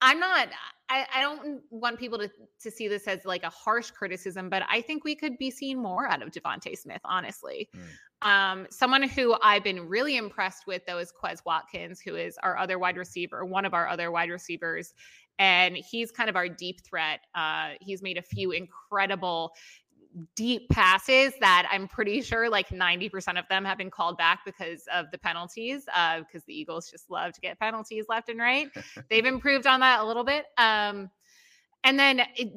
I'm 0.01 0.20
not 0.20 0.50
I, 0.89 1.06
I 1.16 1.22
don't 1.22 1.62
want 1.70 2.00
people 2.00 2.18
to 2.18 2.30
to 2.62 2.72
see 2.72 2.88
this 2.88 3.08
as 3.08 3.25
like 3.25 3.44
a 3.44 3.50
harsh 3.50 3.92
criticism, 3.92 4.50
but 4.50 4.63
I 4.70 4.82
think 4.82 5.04
we 5.04 5.16
could 5.16 5.38
be 5.38 5.51
seeing 5.51 5.82
more 5.82 6.08
out 6.08 6.22
of 6.22 6.32
DeVonta 6.32 6.77
Smith, 6.77 7.01
honestly. 7.04 7.70
Mm. 7.75 7.82
Um, 8.27 8.68
someone 8.72 9.04
who 9.04 9.36
I've 9.44 9.63
been 9.63 9.88
really 9.88 10.18
impressed 10.18 10.66
with 10.66 10.86
though 10.88 10.98
is 10.98 11.12
Quez 11.12 11.44
Watkins, 11.46 12.00
who 12.00 12.16
is 12.16 12.38
our 12.42 12.58
other 12.58 12.80
wide 12.80 12.98
receiver, 12.98 13.46
one 13.46 13.66
of 13.66 13.74
our 13.74 13.88
other 13.88 14.12
wide 14.12 14.30
receivers. 14.30 14.94
And 15.39 15.77
he's 15.77 16.12
kind 16.12 16.30
of 16.30 16.36
our 16.36 16.50
deep 16.50 16.82
threat. 16.84 17.20
Uh, 17.36 17.74
he's 17.80 18.01
made 18.01 18.18
a 18.18 18.24
few 18.24 18.51
incredible 18.51 19.51
deep 20.36 20.69
passes 20.69 21.33
that 21.39 21.67
I'm 21.71 21.88
pretty 21.88 22.21
sure 22.21 22.50
like 22.50 22.69
90% 22.69 23.39
of 23.39 23.47
them 23.50 23.65
have 23.65 23.77
been 23.77 23.91
called 23.91 24.17
back 24.17 24.39
because 24.45 24.83
of 24.93 25.05
the 25.12 25.17
penalties, 25.17 25.86
uh, 25.95 26.19
because 26.19 26.43
the 26.45 26.53
Eagles 26.53 26.89
just 26.89 27.09
love 27.09 27.33
to 27.33 27.41
get 27.41 27.59
penalties 27.59 28.05
left 28.09 28.29
and 28.29 28.39
right. 28.39 28.69
They've 29.09 29.25
improved 29.25 29.67
on 29.67 29.79
that 29.81 30.01
a 30.01 30.03
little 30.05 30.24
bit. 30.24 30.45
Um, 30.57 31.09
and 31.83 32.00
then 32.00 32.21
it, 32.36 32.51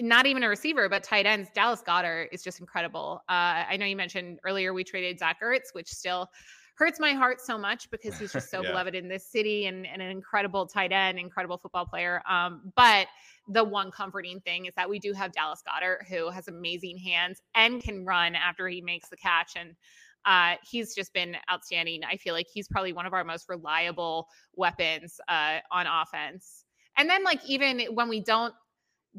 not 0.00 0.26
even 0.26 0.42
a 0.42 0.48
receiver, 0.48 0.88
but 0.88 1.02
tight 1.02 1.26
ends. 1.26 1.48
Dallas 1.54 1.82
Goedert 1.86 2.28
is 2.32 2.42
just 2.42 2.60
incredible. 2.60 3.22
Uh, 3.28 3.64
I 3.68 3.76
know 3.78 3.86
you 3.86 3.96
mentioned 3.96 4.38
earlier 4.44 4.74
we 4.74 4.84
traded 4.84 5.18
Zach 5.18 5.38
Ertz, 5.42 5.72
which 5.72 5.88
still 5.88 6.28
hurts 6.76 7.00
my 7.00 7.12
heart 7.12 7.40
so 7.40 7.56
much 7.56 7.90
because 7.90 8.18
he's 8.18 8.32
just 8.32 8.50
so 8.50 8.60
yeah. 8.62 8.70
beloved 8.70 8.94
in 8.94 9.08
this 9.08 9.26
city 9.26 9.66
and, 9.66 9.86
and, 9.86 10.02
an 10.02 10.10
incredible 10.10 10.66
tight 10.66 10.92
end, 10.92 11.18
incredible 11.18 11.56
football 11.56 11.86
player. 11.86 12.22
Um, 12.28 12.72
but 12.76 13.06
the 13.48 13.64
one 13.64 13.90
comforting 13.90 14.40
thing 14.40 14.66
is 14.66 14.74
that 14.74 14.88
we 14.88 14.98
do 14.98 15.12
have 15.12 15.32
Dallas 15.32 15.62
Goedert, 15.66 16.06
who 16.08 16.30
has 16.30 16.48
amazing 16.48 16.98
hands 16.98 17.40
and 17.54 17.82
can 17.82 18.04
run 18.04 18.34
after 18.34 18.68
he 18.68 18.80
makes 18.80 19.08
the 19.08 19.16
catch. 19.16 19.52
And 19.56 19.74
uh, 20.24 20.56
he's 20.68 20.94
just 20.94 21.12
been 21.12 21.36
outstanding. 21.50 22.02
I 22.04 22.16
feel 22.16 22.34
like 22.34 22.48
he's 22.52 22.66
probably 22.66 22.92
one 22.92 23.06
of 23.06 23.12
our 23.12 23.24
most 23.24 23.48
reliable 23.48 24.28
weapons 24.54 25.20
uh, 25.28 25.58
on 25.70 25.86
offense. 25.86 26.64
And 26.96 27.08
then, 27.08 27.22
like, 27.22 27.40
even 27.46 27.80
when 27.94 28.08
we 28.08 28.20
don't 28.20 28.54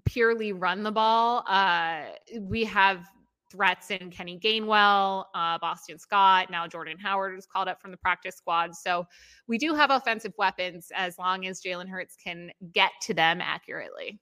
purely 0.06 0.52
run 0.52 0.84
the 0.84 0.92
ball, 0.92 1.44
uh, 1.48 2.02
we 2.40 2.66
have 2.66 3.08
threats 3.50 3.92
in 3.92 4.10
Kenny 4.10 4.40
Gainwell, 4.40 5.26
uh, 5.36 5.58
Boston 5.60 6.00
Scott. 6.00 6.50
Now 6.50 6.68
Jordan 6.68 6.98
Howard 7.00 7.38
is 7.38 7.46
called 7.46 7.68
up 7.68 7.82
from 7.82 7.92
the 7.92 7.98
practice 7.98 8.36
squad. 8.36 8.76
So 8.76 9.06
we 9.48 9.58
do 9.58 9.74
have 9.74 9.90
offensive 9.90 10.34
weapons 10.38 10.92
as 10.96 11.18
long 11.18 11.46
as 11.46 11.62
Jalen 11.62 11.90
Hurts 11.90 12.16
can 12.16 12.52
get 12.74 12.92
to 13.04 13.14
them 13.14 13.42
accurately. 13.42 14.20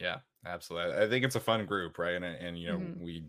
Yeah, 0.00 0.18
absolutely. 0.46 1.02
I 1.02 1.08
think 1.08 1.24
it's 1.24 1.36
a 1.36 1.40
fun 1.40 1.66
group, 1.66 1.98
right? 1.98 2.14
And 2.14 2.24
and 2.24 2.58
you 2.58 2.68
know 2.68 2.78
mm-hmm. 2.78 3.04
we, 3.04 3.24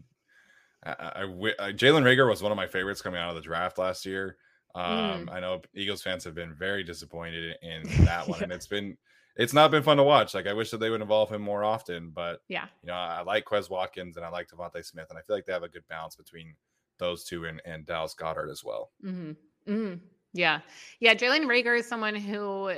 I, 0.83 0.91
I, 0.91 1.21
I 1.23 1.71
Jalen 1.73 2.03
Reagor 2.03 2.29
was 2.29 2.41
one 2.41 2.51
of 2.51 2.55
my 2.55 2.67
favorites 2.67 3.01
coming 3.01 3.19
out 3.19 3.29
of 3.29 3.35
the 3.35 3.41
draft 3.41 3.77
last 3.77 4.05
year. 4.05 4.37
Um, 4.73 5.27
mm. 5.27 5.31
I 5.31 5.39
know 5.39 5.61
Eagles 5.73 6.01
fans 6.01 6.23
have 6.25 6.35
been 6.35 6.53
very 6.53 6.83
disappointed 6.83 7.55
in 7.61 7.83
that 8.05 8.27
one, 8.27 8.39
yeah. 8.39 8.43
and 8.45 8.51
it's 8.51 8.67
been 8.67 8.97
it's 9.35 9.53
not 9.53 9.71
been 9.71 9.83
fun 9.83 9.97
to 9.97 10.03
watch. 10.03 10.33
Like 10.33 10.47
I 10.47 10.53
wish 10.53 10.71
that 10.71 10.79
they 10.79 10.89
would 10.89 11.01
involve 11.01 11.29
him 11.29 11.41
more 11.41 11.63
often, 11.63 12.11
but 12.13 12.41
yeah, 12.47 12.65
you 12.81 12.87
know, 12.87 12.93
I 12.93 13.21
like 13.21 13.45
Quez 13.45 13.69
Watkins 13.69 14.17
and 14.17 14.25
I 14.25 14.29
like 14.29 14.49
DeVonta 14.49 14.83
Smith, 14.83 15.07
and 15.09 15.19
I 15.19 15.21
feel 15.21 15.35
like 15.35 15.45
they 15.45 15.53
have 15.53 15.63
a 15.63 15.69
good 15.69 15.87
balance 15.89 16.15
between 16.15 16.55
those 16.97 17.23
two 17.25 17.45
and, 17.45 17.61
and 17.65 17.85
Dallas 17.85 18.15
Goedert 18.17 18.49
as 18.49 18.63
well. 18.63 18.91
Mm-hmm. 19.03 19.31
Mm-hmm. 19.71 19.95
Yeah, 20.33 20.59
yeah. 20.99 21.13
Jalen 21.13 21.45
Reagor 21.45 21.77
is 21.77 21.87
someone 21.87 22.15
who 22.15 22.71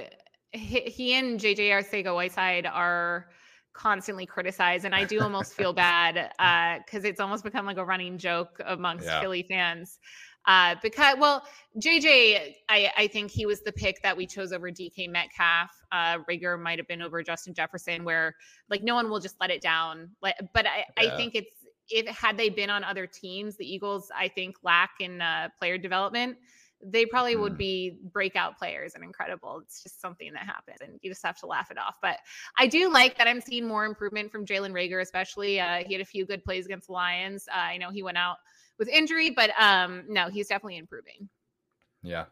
he, 0.51 0.81
he 0.81 1.13
and 1.13 1.39
JJ 1.39 1.69
Arcega-Whiteside 1.69 2.65
are 2.65 3.27
constantly 3.73 4.25
criticized, 4.25 4.85
and 4.85 4.95
I 4.95 5.03
do 5.03 5.21
almost 5.21 5.53
feel 5.53 5.73
bad 5.89 6.31
because 6.85 7.05
uh, 7.05 7.07
it's 7.07 7.19
almost 7.19 7.43
become 7.43 7.65
like 7.65 7.77
a 7.77 7.85
running 7.85 8.17
joke 8.17 8.59
amongst 8.65 9.05
yeah. 9.05 9.21
Philly 9.21 9.43
fans. 9.43 9.99
Uh, 10.47 10.75
because 10.81 11.17
well, 11.19 11.43
JJ, 11.77 12.55
I, 12.69 12.91
I 12.97 13.07
think 13.07 13.29
he 13.29 13.45
was 13.45 13.61
the 13.61 13.71
pick 13.73 14.01
that 14.01 14.15
we 14.15 14.25
chose 14.25 14.53
over 14.53 14.71
DK 14.71 15.09
Metcalf. 15.09 15.69
Uh, 15.91 16.19
might 16.57 16.79
have 16.79 16.87
been 16.87 17.01
over 17.01 17.21
Justin 17.21 17.53
Jefferson, 17.53 18.05
where 18.05 18.33
like 18.69 18.81
no 18.81 18.95
one 18.95 19.09
will 19.09 19.19
just 19.19 19.35
let 19.41 19.51
it 19.51 19.61
down. 19.61 20.09
Like, 20.21 20.35
but 20.53 20.65
I, 20.65 20.85
yeah. 21.01 21.13
I 21.13 21.17
think 21.17 21.35
it's 21.35 21.51
if 21.89 22.07
had 22.07 22.37
they 22.37 22.49
been 22.49 22.69
on 22.69 22.83
other 22.83 23.05
teams, 23.05 23.57
the 23.57 23.65
Eagles 23.65 24.09
I 24.15 24.29
think 24.29 24.55
lack 24.63 24.91
in 24.99 25.21
uh, 25.21 25.49
player 25.59 25.77
development. 25.77 26.37
They 26.79 27.07
probably 27.07 27.35
mm. 27.35 27.41
would 27.41 27.57
be 27.57 27.97
breakout 28.13 28.55
players 28.57 28.93
and 28.93 29.03
incredible. 29.03 29.61
It's 29.63 29.81
just 29.81 29.99
something 29.99 30.31
that 30.33 30.43
happens, 30.43 30.77
and 30.79 30.99
you 31.01 31.09
just 31.09 31.25
have 31.25 31.39
to 31.39 31.47
laugh 31.47 31.71
it 31.71 31.77
off. 31.77 31.95
But 32.03 32.19
I 32.57 32.67
do 32.67 32.91
like 32.93 33.17
that 33.17 33.27
I'm 33.27 33.41
seeing 33.41 33.67
more 33.67 33.83
improvement 33.85 34.31
from 34.31 34.45
Jalen 34.45 34.71
Reagor, 34.71 35.01
especially. 35.01 35.59
Uh, 35.59 35.83
he 35.85 35.93
had 35.93 36.01
a 36.01 36.05
few 36.05 36.25
good 36.25 36.43
plays 36.43 36.65
against 36.65 36.87
the 36.87 36.93
Lions. 36.93 37.47
Uh, 37.51 37.57
I 37.57 37.77
know 37.77 37.89
he 37.89 38.03
went 38.03 38.17
out 38.17 38.37
with 38.79 38.89
injury, 38.89 39.29
but 39.29 39.51
um, 39.59 40.03
no, 40.07 40.29
he's 40.29 40.47
definitely 40.47 40.77
improving. 40.77 41.29
Yeah. 42.03 42.25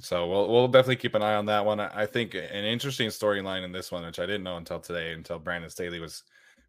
So 0.00 0.28
we'll 0.28 0.48
we'll 0.48 0.68
definitely 0.68 0.96
keep 0.96 1.14
an 1.14 1.22
eye 1.22 1.34
on 1.34 1.46
that 1.46 1.64
one. 1.64 1.80
I 1.80 2.06
think 2.06 2.34
an 2.34 2.64
interesting 2.64 3.08
storyline 3.08 3.64
in 3.64 3.72
this 3.72 3.90
one, 3.90 4.04
which 4.04 4.18
I 4.18 4.26
didn't 4.26 4.44
know 4.44 4.56
until 4.56 4.78
today, 4.78 5.12
until 5.12 5.38
Brandon 5.38 5.70
Staley 5.70 5.98
was 5.98 6.22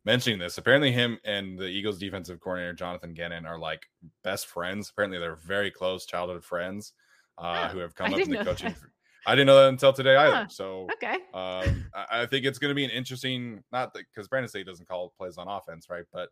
mentioning 0.05 0.39
this. 0.39 0.57
Apparently, 0.57 0.91
him 0.91 1.19
and 1.25 1.57
the 1.57 1.67
Eagles' 1.67 1.99
defensive 1.99 2.39
coordinator 2.39 2.73
Jonathan 2.73 3.13
Gannon 3.13 3.45
are 3.45 3.59
like 3.59 3.85
best 4.23 4.47
friends. 4.47 4.89
Apparently, 4.89 5.19
they're 5.19 5.35
very 5.35 5.69
close 5.69 6.05
childhood 6.05 6.43
friends 6.43 6.93
uh, 7.37 7.67
oh, 7.67 7.73
who 7.73 7.79
have 7.79 7.93
come 7.95 8.13
I 8.13 8.17
up 8.17 8.19
in 8.21 8.31
the 8.31 8.43
coaching. 8.43 8.75
I 9.25 9.35
didn't 9.35 9.47
know 9.47 9.57
that 9.57 9.69
until 9.69 9.93
today 9.93 10.15
either. 10.15 10.35
Huh. 10.35 10.47
So 10.49 10.87
okay, 10.93 11.15
um, 11.33 11.85
I, 11.93 12.21
I, 12.21 12.25
think 12.25 12.45
it's 12.45 12.57
going 12.57 12.69
to 12.69 12.75
be 12.75 12.85
an 12.85 12.89
interesting, 12.89 13.63
not 13.71 13.93
because 13.93 14.27
Brandon 14.27 14.49
Staley 14.49 14.63
doesn't 14.63 14.87
call 14.87 15.13
plays 15.17 15.37
on 15.37 15.47
offense, 15.47 15.87
right? 15.89 16.05
But 16.11 16.29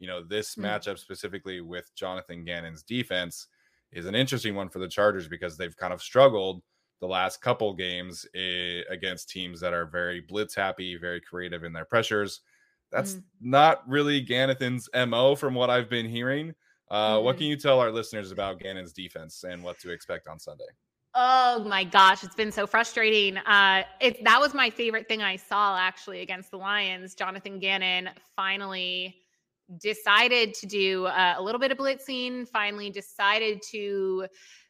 you 0.00 0.08
know, 0.08 0.24
this 0.24 0.56
mm-hmm. 0.56 0.64
matchup 0.64 0.98
specifically 0.98 1.60
with 1.60 1.94
Jonathan 1.94 2.44
Gannon's 2.44 2.82
defense 2.82 3.46
is 3.92 4.06
an 4.06 4.14
interesting 4.16 4.54
one 4.56 4.68
for 4.68 4.80
the 4.80 4.88
Chargers 4.88 5.28
because 5.28 5.56
they've 5.56 5.76
kind 5.76 5.92
of 5.92 6.02
struggled 6.02 6.62
the 7.00 7.06
last 7.06 7.40
couple 7.40 7.72
games 7.74 8.26
eh, 8.34 8.80
against 8.90 9.30
teams 9.30 9.60
that 9.60 9.72
are 9.72 9.86
very 9.86 10.20
blitz 10.20 10.54
happy, 10.54 10.96
very 10.96 11.20
creative 11.20 11.64
in 11.64 11.72
their 11.72 11.84
pressures. 11.84 12.40
That's 12.90 13.14
mm. 13.14 13.22
not 13.40 13.88
really 13.88 14.20
Gannon's 14.20 14.88
MO 14.94 15.34
from 15.36 15.54
what 15.54 15.70
I've 15.70 15.88
been 15.88 16.06
hearing. 16.06 16.54
Uh, 16.90 17.16
mm. 17.16 17.22
What 17.22 17.36
can 17.36 17.46
you 17.46 17.56
tell 17.56 17.78
our 17.80 17.90
listeners 17.90 18.32
about 18.32 18.58
Gannon's 18.58 18.92
defense 18.92 19.44
and 19.44 19.62
what 19.62 19.78
to 19.80 19.90
expect 19.90 20.28
on 20.28 20.38
Sunday? 20.38 20.64
Oh 21.14 21.64
my 21.66 21.82
gosh, 21.84 22.22
it's 22.22 22.36
been 22.36 22.52
so 22.52 22.66
frustrating. 22.66 23.36
Uh, 23.38 23.82
it 24.00 24.22
that 24.24 24.40
was 24.40 24.54
my 24.54 24.70
favorite 24.70 25.08
thing 25.08 25.22
I 25.22 25.36
saw 25.36 25.76
actually 25.76 26.20
against 26.20 26.52
the 26.52 26.56
Lions. 26.56 27.14
Jonathan 27.14 27.58
Gannon 27.58 28.10
finally 28.36 29.16
decided 29.78 30.54
to 30.54 30.66
do 30.66 31.06
uh, 31.06 31.34
a 31.36 31.42
little 31.42 31.60
bit 31.60 31.70
of 31.70 31.78
blitzing, 31.78 32.48
finally 32.48 32.90
decided 32.90 33.62
to 33.70 34.26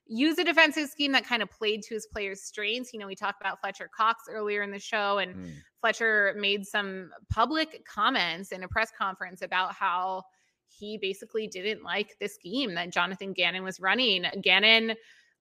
use 0.07 0.39
a 0.39 0.45
defensive 0.45 0.89
scheme 0.89 1.13
that 1.13 1.25
kind 1.25 1.41
of 1.41 1.51
played 1.51 1.83
to 1.85 1.95
his 1.95 2.07
players' 2.07 2.43
strengths. 2.43 2.93
You 2.93 2.99
know, 2.99 3.07
we 3.07 3.15
talked 3.15 3.41
about 3.41 3.61
Fletcher 3.61 3.89
Cox 3.97 4.25
earlier 4.29 4.63
in 4.63 4.71
the 4.71 4.79
show, 4.79 5.19
and 5.19 5.35
mm. 5.35 5.51
Fletcher 5.81 6.35
made 6.37 6.67
some 6.67 7.11
public 7.31 7.85
comments 7.87 8.53
in 8.53 8.63
a 8.65 8.69
press 8.69 8.91
conference 8.97 9.43
about 9.43 9.73
how 9.73 10.25
he 10.67 10.99
basically 10.99 11.47
didn't 11.47 11.83
like 11.85 12.17
the 12.21 12.29
scheme 12.29 12.75
that 12.75 12.91
Jonathan 12.91 13.33
Gannon 13.33 13.63
was 13.63 13.81
running. 13.81 14.25
Gannon 14.43 14.95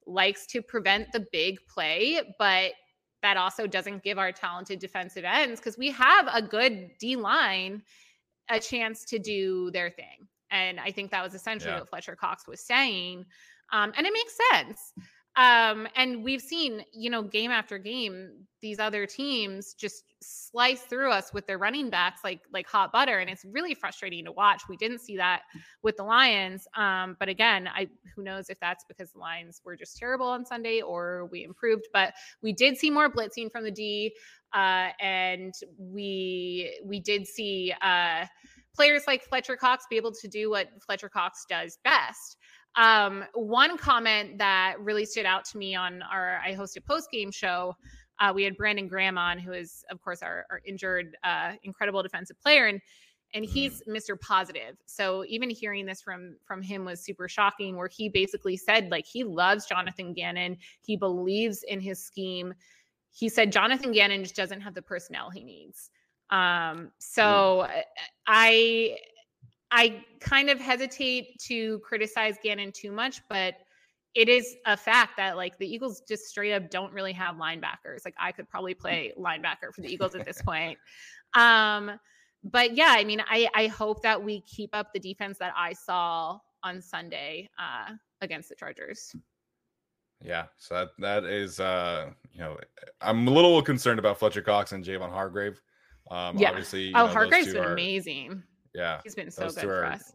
likes 0.06 0.46
to 0.46 0.62
prevent 0.62 1.10
the 1.12 1.26
big 1.32 1.58
play, 1.68 2.20
but 2.38 2.72
that 3.22 3.36
also 3.36 3.66
doesn't 3.66 4.02
give 4.02 4.18
our 4.18 4.32
talented 4.32 4.78
defensive 4.78 5.24
ends 5.24 5.60
because 5.60 5.76
we 5.76 5.90
have 5.90 6.28
a 6.32 6.40
good 6.40 6.90
D 6.98 7.16
line 7.16 7.82
a 8.50 8.60
chance 8.60 9.04
to 9.06 9.18
do 9.18 9.70
their 9.70 9.90
thing. 9.90 10.26
And 10.50 10.80
I 10.80 10.90
think 10.90 11.10
that 11.12 11.22
was 11.22 11.34
essentially 11.34 11.72
yeah. 11.72 11.80
what 11.80 11.88
Fletcher 11.88 12.16
Cox 12.16 12.46
was 12.46 12.60
saying. 12.60 13.24
Um, 13.72 13.92
and 13.96 14.06
it 14.06 14.12
makes 14.12 14.36
sense. 14.50 14.92
Um, 15.40 15.88
and 15.96 16.22
we've 16.22 16.42
seen, 16.42 16.84
you 16.92 17.08
know, 17.08 17.22
game 17.22 17.50
after 17.50 17.78
game, 17.78 18.44
these 18.60 18.78
other 18.78 19.06
teams 19.06 19.72
just 19.72 20.04
slice 20.20 20.82
through 20.82 21.10
us 21.10 21.32
with 21.32 21.46
their 21.46 21.56
running 21.56 21.88
backs 21.88 22.20
like 22.22 22.42
like 22.52 22.68
hot 22.68 22.92
butter, 22.92 23.20
and 23.20 23.30
it's 23.30 23.42
really 23.46 23.72
frustrating 23.72 24.26
to 24.26 24.32
watch. 24.32 24.60
We 24.68 24.76
didn't 24.76 24.98
see 24.98 25.16
that 25.16 25.44
with 25.82 25.96
the 25.96 26.02
Lions, 26.02 26.68
um, 26.76 27.16
but 27.18 27.30
again, 27.30 27.68
I 27.68 27.88
who 28.14 28.22
knows 28.22 28.50
if 28.50 28.60
that's 28.60 28.84
because 28.84 29.12
the 29.12 29.18
Lions 29.18 29.62
were 29.64 29.76
just 29.76 29.96
terrible 29.96 30.26
on 30.26 30.44
Sunday 30.44 30.82
or 30.82 31.26
we 31.32 31.42
improved. 31.42 31.88
But 31.90 32.12
we 32.42 32.52
did 32.52 32.76
see 32.76 32.90
more 32.90 33.10
blitzing 33.10 33.50
from 33.50 33.64
the 33.64 33.70
D, 33.70 34.14
uh, 34.52 34.90
and 35.00 35.54
we 35.78 36.78
we 36.84 37.00
did 37.00 37.26
see 37.26 37.72
uh, 37.80 38.26
players 38.74 39.04
like 39.06 39.22
Fletcher 39.22 39.56
Cox 39.56 39.86
be 39.88 39.96
able 39.96 40.12
to 40.12 40.28
do 40.28 40.50
what 40.50 40.68
Fletcher 40.84 41.08
Cox 41.08 41.46
does 41.48 41.78
best. 41.82 42.36
Um, 42.76 43.24
one 43.34 43.76
comment 43.76 44.38
that 44.38 44.76
really 44.78 45.04
stood 45.04 45.26
out 45.26 45.44
to 45.46 45.58
me 45.58 45.74
on 45.74 46.02
our 46.02 46.40
I 46.44 46.54
hosted 46.54 46.84
post 46.84 47.10
game 47.10 47.30
show. 47.30 47.76
Uh, 48.18 48.32
we 48.34 48.44
had 48.44 48.56
Brandon 48.56 48.86
Graham 48.86 49.16
on, 49.18 49.38
who 49.38 49.52
is 49.52 49.84
of 49.90 50.00
course 50.02 50.22
our, 50.22 50.46
our 50.50 50.60
injured, 50.64 51.16
uh, 51.24 51.52
incredible 51.62 52.02
defensive 52.02 52.40
player, 52.40 52.66
and 52.66 52.80
and 53.32 53.44
he's 53.44 53.82
mm. 53.88 53.96
Mr. 53.96 54.18
Positive. 54.20 54.76
So 54.86 55.24
even 55.26 55.50
hearing 55.50 55.86
this 55.86 56.02
from 56.02 56.36
from 56.44 56.62
him 56.62 56.84
was 56.84 57.00
super 57.00 57.28
shocking. 57.28 57.76
Where 57.76 57.88
he 57.88 58.08
basically 58.08 58.56
said 58.56 58.90
like 58.90 59.06
he 59.06 59.24
loves 59.24 59.66
Jonathan 59.66 60.12
Gannon, 60.12 60.56
he 60.82 60.96
believes 60.96 61.62
in 61.64 61.80
his 61.80 62.04
scheme. 62.04 62.54
He 63.12 63.28
said 63.28 63.50
Jonathan 63.50 63.92
Gannon 63.92 64.22
just 64.22 64.36
doesn't 64.36 64.60
have 64.60 64.74
the 64.74 64.82
personnel 64.82 65.30
he 65.30 65.42
needs. 65.42 65.90
Um, 66.30 66.92
so 66.98 67.66
mm. 67.68 67.82
I 68.26 68.96
I 69.70 70.04
kind 70.20 70.50
of 70.50 70.60
hesitate 70.60 71.38
to 71.46 71.78
criticize 71.80 72.36
Gannon 72.42 72.72
too 72.72 72.90
much, 72.90 73.20
but 73.28 73.54
it 74.14 74.28
is 74.28 74.56
a 74.66 74.76
fact 74.76 75.16
that 75.16 75.36
like 75.36 75.56
the 75.58 75.72
Eagles 75.72 76.02
just 76.08 76.26
straight 76.26 76.52
up 76.52 76.70
don't 76.70 76.92
really 76.92 77.12
have 77.12 77.36
linebackers. 77.36 78.04
Like 78.04 78.14
I 78.18 78.32
could 78.32 78.48
probably 78.48 78.74
play 78.74 79.12
linebacker 79.18 79.72
for 79.72 79.82
the 79.82 79.92
Eagles 79.92 80.14
at 80.14 80.24
this 80.24 80.42
point. 80.46 80.78
Um, 81.34 81.92
but 82.42 82.76
yeah, 82.76 82.94
I 82.96 83.04
mean, 83.04 83.22
I 83.28 83.48
I 83.54 83.66
hope 83.68 84.02
that 84.02 84.22
we 84.22 84.40
keep 84.42 84.70
up 84.72 84.92
the 84.92 84.98
defense 84.98 85.38
that 85.38 85.52
I 85.56 85.72
saw 85.74 86.38
on 86.62 86.82
Sunday 86.82 87.48
uh, 87.58 87.92
against 88.20 88.48
the 88.48 88.54
Chargers. 88.54 89.14
Yeah, 90.22 90.46
so 90.58 90.74
that 90.74 90.88
that 90.98 91.24
is 91.24 91.60
uh, 91.60 92.10
you 92.32 92.40
know, 92.40 92.58
I'm 93.00 93.28
a 93.28 93.30
little 93.30 93.62
concerned 93.62 93.98
about 93.98 94.18
Fletcher 94.18 94.42
Cox 94.42 94.72
and 94.72 94.84
Javon 94.84 95.10
Hargrave. 95.10 95.60
Um, 96.10 96.36
yeah. 96.38 96.48
obviously, 96.50 96.92
oh, 96.94 97.06
know, 97.06 97.12
Hargrave's 97.12 97.52
been 97.52 97.64
are, 97.64 97.72
amazing. 97.72 98.42
Yeah, 98.74 99.00
he's 99.02 99.14
been 99.14 99.30
so 99.30 99.48
good 99.48 99.60
for 99.60 99.84
our, 99.84 99.92
us. 99.92 100.12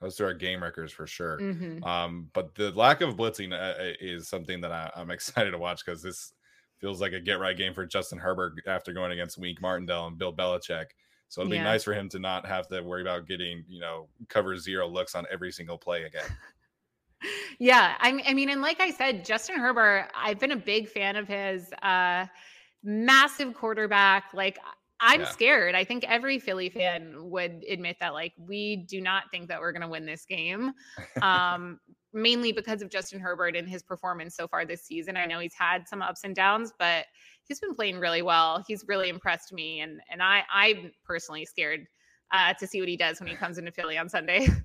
Those 0.00 0.20
are 0.20 0.34
game 0.34 0.62
wreckers 0.62 0.92
for 0.92 1.06
sure. 1.06 1.38
Mm-hmm. 1.40 1.82
Um, 1.84 2.28
but 2.34 2.54
the 2.54 2.70
lack 2.72 3.00
of 3.00 3.16
blitzing 3.16 3.52
uh, 3.52 3.80
uh 3.80 3.92
is 4.00 4.28
something 4.28 4.60
that 4.60 4.72
I, 4.72 4.90
am 4.96 5.10
excited 5.10 5.52
to 5.52 5.58
watch 5.58 5.84
because 5.84 6.02
this 6.02 6.32
feels 6.78 7.00
like 7.00 7.12
a 7.12 7.20
get 7.20 7.38
right 7.38 7.56
game 7.56 7.72
for 7.72 7.86
Justin 7.86 8.18
Herbert 8.18 8.54
after 8.66 8.92
going 8.92 9.12
against 9.12 9.38
Wink 9.38 9.62
Martindale 9.62 10.08
and 10.08 10.18
Bill 10.18 10.34
Belichick. 10.34 10.86
So 11.28 11.44
be 11.44 11.56
yeah. 11.56 11.64
nice 11.64 11.82
for 11.82 11.94
him 11.94 12.08
to 12.10 12.18
not 12.18 12.46
have 12.46 12.68
to 12.68 12.80
worry 12.82 13.02
about 13.02 13.26
getting, 13.26 13.64
you 13.66 13.80
know, 13.80 14.08
cover 14.28 14.56
zero 14.56 14.86
looks 14.86 15.14
on 15.14 15.26
every 15.32 15.50
single 15.50 15.78
play 15.78 16.04
again. 16.04 16.28
yeah, 17.58 17.94
I, 17.98 18.22
I 18.26 18.34
mean, 18.34 18.50
and 18.50 18.60
like 18.60 18.80
I 18.80 18.90
said, 18.90 19.24
Justin 19.24 19.58
Herbert, 19.58 20.10
I've 20.14 20.38
been 20.38 20.52
a 20.52 20.56
big 20.56 20.88
fan 20.88 21.16
of 21.16 21.26
his. 21.26 21.72
Uh, 21.82 22.26
massive 22.84 23.54
quarterback. 23.54 24.24
Like 24.32 24.58
I'm 25.04 25.20
yeah. 25.20 25.28
scared. 25.28 25.74
I 25.74 25.84
think 25.84 26.04
every 26.08 26.38
Philly 26.38 26.70
fan 26.70 27.14
would 27.30 27.62
admit 27.68 27.98
that 28.00 28.14
like 28.14 28.32
we 28.38 28.76
do 28.76 29.02
not 29.02 29.24
think 29.30 29.48
that 29.48 29.60
we're 29.60 29.72
going 29.72 29.82
to 29.82 29.88
win 29.88 30.06
this 30.06 30.24
game. 30.24 30.72
Um 31.22 31.78
mainly 32.16 32.52
because 32.52 32.80
of 32.80 32.90
Justin 32.90 33.18
Herbert 33.18 33.56
and 33.56 33.68
his 33.68 33.82
performance 33.82 34.36
so 34.36 34.46
far 34.46 34.64
this 34.64 34.82
season. 34.82 35.16
I 35.16 35.26
know 35.26 35.40
he's 35.40 35.54
had 35.58 35.88
some 35.88 36.00
ups 36.00 36.20
and 36.22 36.32
downs, 36.32 36.72
but 36.78 37.06
he's 37.42 37.58
been 37.58 37.74
playing 37.74 37.98
really 37.98 38.22
well. 38.22 38.62
He's 38.68 38.84
really 38.86 39.08
impressed 39.08 39.52
me 39.52 39.80
and 39.80 40.00
and 40.10 40.22
I 40.22 40.44
I'm 40.52 40.92
personally 41.04 41.44
scared 41.44 41.86
uh, 42.32 42.54
to 42.54 42.66
see 42.66 42.80
what 42.80 42.88
he 42.88 42.96
does 42.96 43.20
when 43.20 43.28
he 43.28 43.34
comes 43.34 43.58
into 43.58 43.72
Philly 43.72 43.98
on 43.98 44.08
Sunday. 44.08 44.46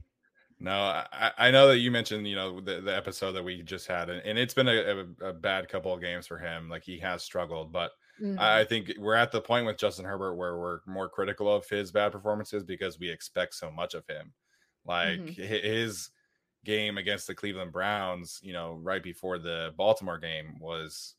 No, 0.62 0.73
I, 0.73 1.32
I 1.38 1.52
know 1.52 1.69
that 1.69 1.78
you 1.78 1.89
mentioned, 1.89 2.28
you 2.28 2.36
know, 2.36 2.60
the, 2.60 2.82
the 2.82 2.93
episode 2.93 3.32
that 3.32 3.43
we 3.43 3.62
just 3.62 3.88
had, 3.88 4.10
and, 4.10 4.21
and 4.25 4.38
it's 4.38 4.54
been 4.54 4.67
a, 4.67 5.06
a, 5.21 5.28
a, 5.30 5.34
bad 5.34 5.69
couple 5.69 5.93
of 5.93 6.02
games 6.02 6.28
for 6.28 6.38
him. 6.38 6.67
Like 6.67 6.84
he 6.84 6.99
has 6.99 7.23
struggled, 7.23 7.71
but 7.71 7.91
Mm-hmm. 8.21 8.39
I 8.39 8.63
think 8.65 8.93
we're 8.97 9.15
at 9.15 9.32
the 9.32 9.41
point 9.41 9.65
with 9.65 9.77
Justin 9.77 10.05
Herbert 10.05 10.36
where 10.36 10.58
we're 10.58 10.79
more 10.86 11.10
critical 11.10 11.53
of 11.53 11.67
his 11.67 11.91
bad 11.91 12.12
performances 12.12 12.63
because 12.63 12.99
we 12.99 13.10
expect 13.10 13.55
so 13.55 13.71
much 13.71 13.93
of 13.93 14.05
him. 14.08 14.34
Like 14.86 15.19
mm-hmm. 15.19 15.41
his 15.41 16.10
game 16.65 16.97
against 16.97 17.27
the 17.27 17.36
Cleveland 17.36 17.71
Browns, 17.71 18.39
you 18.41 18.53
know, 18.53 18.79
right 18.82 19.03
before 19.03 19.39
the 19.39 19.73
Baltimore 19.77 20.17
game 20.17 20.58
was 20.60 21.15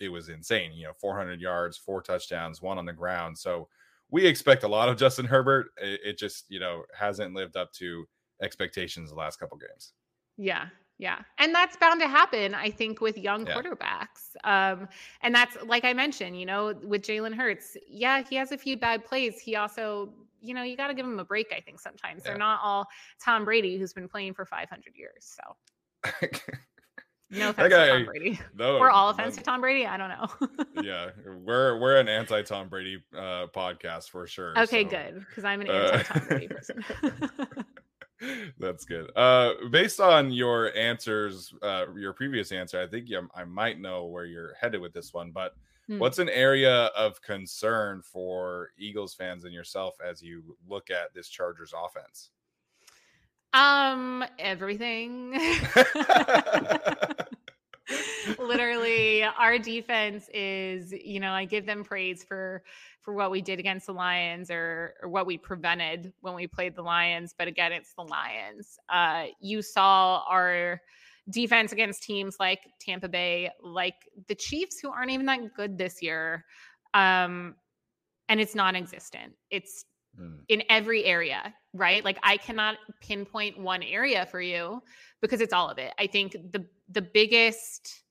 it 0.00 0.08
was 0.08 0.28
insane. 0.28 0.72
You 0.72 0.86
know, 0.86 0.92
400 1.00 1.40
yards, 1.40 1.76
four 1.76 2.02
touchdowns, 2.02 2.62
one 2.62 2.78
on 2.78 2.86
the 2.86 2.92
ground. 2.92 3.38
So 3.38 3.68
we 4.10 4.26
expect 4.26 4.64
a 4.64 4.68
lot 4.68 4.88
of 4.88 4.96
Justin 4.96 5.26
Herbert. 5.26 5.68
It, 5.76 6.00
it 6.04 6.18
just 6.18 6.46
you 6.48 6.60
know 6.60 6.84
hasn't 6.98 7.34
lived 7.34 7.56
up 7.56 7.72
to 7.74 8.06
expectations 8.42 9.10
the 9.10 9.16
last 9.16 9.38
couple 9.38 9.58
games. 9.58 9.92
Yeah, 10.36 10.66
yeah. 11.00 11.20
And 11.38 11.54
that's 11.54 11.78
bound 11.78 12.00
to 12.02 12.06
happen, 12.06 12.54
I 12.54 12.70
think, 12.70 13.00
with 13.00 13.16
young 13.16 13.46
yeah. 13.46 13.54
quarterbacks. 13.54 14.36
Um, 14.44 14.86
and 15.22 15.34
that's 15.34 15.56
like 15.64 15.84
I 15.86 15.94
mentioned, 15.94 16.38
you 16.38 16.44
know, 16.44 16.74
with 16.84 17.02
Jalen 17.02 17.34
Hurts, 17.34 17.76
yeah, 17.88 18.22
he 18.22 18.36
has 18.36 18.52
a 18.52 18.58
few 18.58 18.76
bad 18.76 19.06
plays. 19.06 19.40
He 19.40 19.56
also, 19.56 20.12
you 20.42 20.52
know, 20.52 20.62
you 20.62 20.76
got 20.76 20.88
to 20.88 20.94
give 20.94 21.06
him 21.06 21.18
a 21.18 21.24
break, 21.24 21.54
I 21.56 21.60
think, 21.60 21.80
sometimes. 21.80 22.20
Yeah. 22.22 22.32
They're 22.32 22.38
not 22.38 22.60
all 22.62 22.86
Tom 23.18 23.46
Brady, 23.46 23.78
who's 23.78 23.94
been 23.94 24.08
playing 24.08 24.34
for 24.34 24.44
500 24.44 24.94
years. 24.94 25.36
So. 26.04 26.30
No 27.32 27.50
offense 27.50 27.72
guy, 27.72 27.86
to 27.86 27.92
Tom 27.92 28.04
Brady. 28.06 28.40
No, 28.58 28.80
we're 28.80 28.90
all 28.90 29.10
offense 29.10 29.36
to 29.36 29.42
Tom 29.44 29.60
Brady. 29.60 29.86
I 29.86 29.96
don't 29.96 30.08
know. 30.08 30.82
yeah, 30.82 31.10
we're 31.44 31.78
we're 31.78 31.96
an 31.98 32.08
anti 32.08 32.42
Tom 32.42 32.68
Brady 32.68 33.04
uh, 33.14 33.46
podcast 33.54 34.10
for 34.10 34.26
sure. 34.26 34.58
Okay, 34.58 34.82
so. 34.82 34.90
good 34.90 35.24
because 35.28 35.44
I'm 35.44 35.60
an 35.60 35.70
anti 35.70 36.02
Tom 36.02 36.22
uh, 36.22 36.26
Brady 36.26 36.48
person. 36.48 36.84
That's 38.58 38.84
good. 38.84 39.10
Uh, 39.16 39.52
based 39.70 40.00
on 40.00 40.30
your 40.32 40.74
answers, 40.76 41.54
uh, 41.62 41.86
your 41.96 42.12
previous 42.12 42.52
answer, 42.52 42.80
I 42.80 42.86
think 42.86 43.08
you, 43.08 43.28
I 43.34 43.44
might 43.44 43.80
know 43.80 44.06
where 44.06 44.24
you're 44.24 44.54
headed 44.54 44.80
with 44.80 44.92
this 44.92 45.14
one. 45.14 45.30
But 45.30 45.54
hmm. 45.86 45.98
what's 45.98 46.18
an 46.18 46.28
area 46.28 46.86
of 46.96 47.20
concern 47.22 48.02
for 48.02 48.70
Eagles 48.78 49.14
fans 49.14 49.44
and 49.44 49.54
yourself 49.54 49.96
as 50.06 50.22
you 50.22 50.56
look 50.68 50.90
at 50.90 51.14
this 51.14 51.28
Chargers 51.28 51.72
offense? 51.76 52.30
Um, 53.52 54.24
everything. 54.38 55.32
Literally, 58.40 59.22
our 59.22 59.58
defense 59.58 60.28
is, 60.32 60.92
you 60.92 61.20
know, 61.20 61.32
I 61.32 61.44
give 61.44 61.66
them 61.66 61.84
praise 61.84 62.24
for 62.24 62.62
for 63.02 63.14
what 63.14 63.30
we 63.30 63.40
did 63.40 63.58
against 63.58 63.86
the 63.86 63.92
Lions 63.92 64.50
or, 64.50 64.94
or 65.02 65.08
what 65.08 65.26
we 65.26 65.38
prevented 65.38 66.12
when 66.20 66.34
we 66.34 66.46
played 66.46 66.76
the 66.76 66.82
Lions. 66.82 67.34
But 67.36 67.48
again, 67.48 67.72
it's 67.72 67.94
the 67.94 68.02
Lions. 68.02 68.78
Uh, 68.88 69.26
you 69.40 69.62
saw 69.62 70.22
our 70.28 70.80
defense 71.30 71.72
against 71.72 72.02
teams 72.02 72.36
like 72.38 72.60
Tampa 72.80 73.08
Bay, 73.08 73.50
like 73.62 73.94
the 74.28 74.34
Chiefs, 74.34 74.80
who 74.80 74.90
aren't 74.90 75.10
even 75.10 75.26
that 75.26 75.54
good 75.56 75.78
this 75.78 76.02
year. 76.02 76.44
Um, 76.94 77.54
and 78.28 78.40
it's 78.40 78.54
non 78.54 78.76
existent. 78.76 79.32
It's 79.50 79.84
mm. 80.18 80.38
in 80.48 80.62
every 80.68 81.04
area, 81.04 81.54
right? 81.72 82.04
Like 82.04 82.18
I 82.22 82.36
cannot 82.36 82.76
pinpoint 83.00 83.58
one 83.58 83.82
area 83.82 84.26
for 84.26 84.40
you 84.40 84.82
because 85.20 85.40
it's 85.40 85.52
all 85.52 85.68
of 85.68 85.78
it. 85.78 85.92
I 85.98 86.06
think 86.06 86.32
the 86.32 86.66
the 86.88 87.02
biggest 87.02 88.02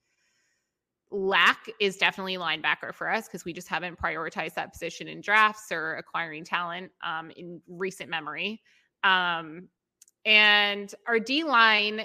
lack 1.11 1.69
is 1.79 1.97
definitely 1.97 2.37
linebacker 2.37 2.93
for 2.93 3.09
us 3.09 3.27
because 3.27 3.43
we 3.43 3.53
just 3.53 3.67
haven't 3.67 3.97
prioritized 3.99 4.53
that 4.53 4.71
position 4.71 5.07
in 5.07 5.21
drafts 5.21 5.71
or 5.71 5.95
acquiring 5.95 6.43
talent 6.43 6.91
um, 7.03 7.31
in 7.31 7.61
recent 7.67 8.09
memory. 8.09 8.61
Um, 9.03 9.69
and 10.25 10.93
our 11.07 11.19
D 11.19 11.43
line, 11.43 12.01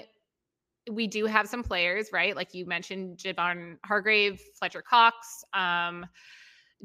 we 0.91 1.07
do 1.07 1.25
have 1.25 1.47
some 1.47 1.63
players, 1.63 2.09
right? 2.11 2.35
Like 2.35 2.53
you 2.53 2.65
mentioned, 2.65 3.17
Javon 3.17 3.77
Hargrave, 3.85 4.41
Fletcher 4.57 4.81
Cox. 4.81 5.43
Um, 5.53 6.05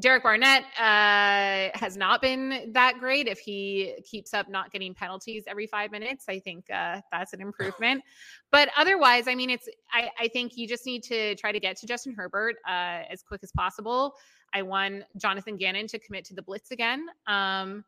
Derek 0.01 0.23
Barnett 0.23 0.65
uh, 0.79 1.77
has 1.79 1.97
not 1.97 2.23
been 2.23 2.73
that 2.73 2.99
great. 2.99 3.29
If 3.29 3.39
he 3.39 3.95
keeps 4.05 4.33
up 4.33 4.49
not 4.49 4.73
getting 4.73 4.95
penalties 4.95 5.45
every 5.47 5.67
five 5.67 5.91
minutes, 5.91 6.25
I 6.29 6.39
think 6.39 6.65
uh, 6.73 7.01
that's 7.13 7.33
an 7.35 7.41
improvement. 7.41 8.03
but 8.51 8.71
otherwise, 8.77 9.29
I 9.29 9.35
mean, 9.35 9.51
it's 9.51 9.69
I, 9.93 10.11
I, 10.19 10.29
think 10.29 10.57
you 10.57 10.67
just 10.67 10.87
need 10.87 11.03
to 11.05 11.35
try 11.37 11.53
to 11.53 11.61
get 11.61 11.77
to 11.79 11.87
Justin 11.87 12.15
Herbert 12.15 12.57
uh, 12.67 13.03
as 13.11 13.23
quick 13.23 13.43
as 13.43 13.53
possible. 13.53 14.15
I 14.55 14.63
want 14.63 15.05
Jonathan 15.17 15.57
Gannon 15.57 15.87
to 15.89 15.99
commit 15.99 16.25
to 16.27 16.35
the 16.35 16.43
blitz 16.43 16.71
again. 16.71 17.07
Um, 17.27 17.85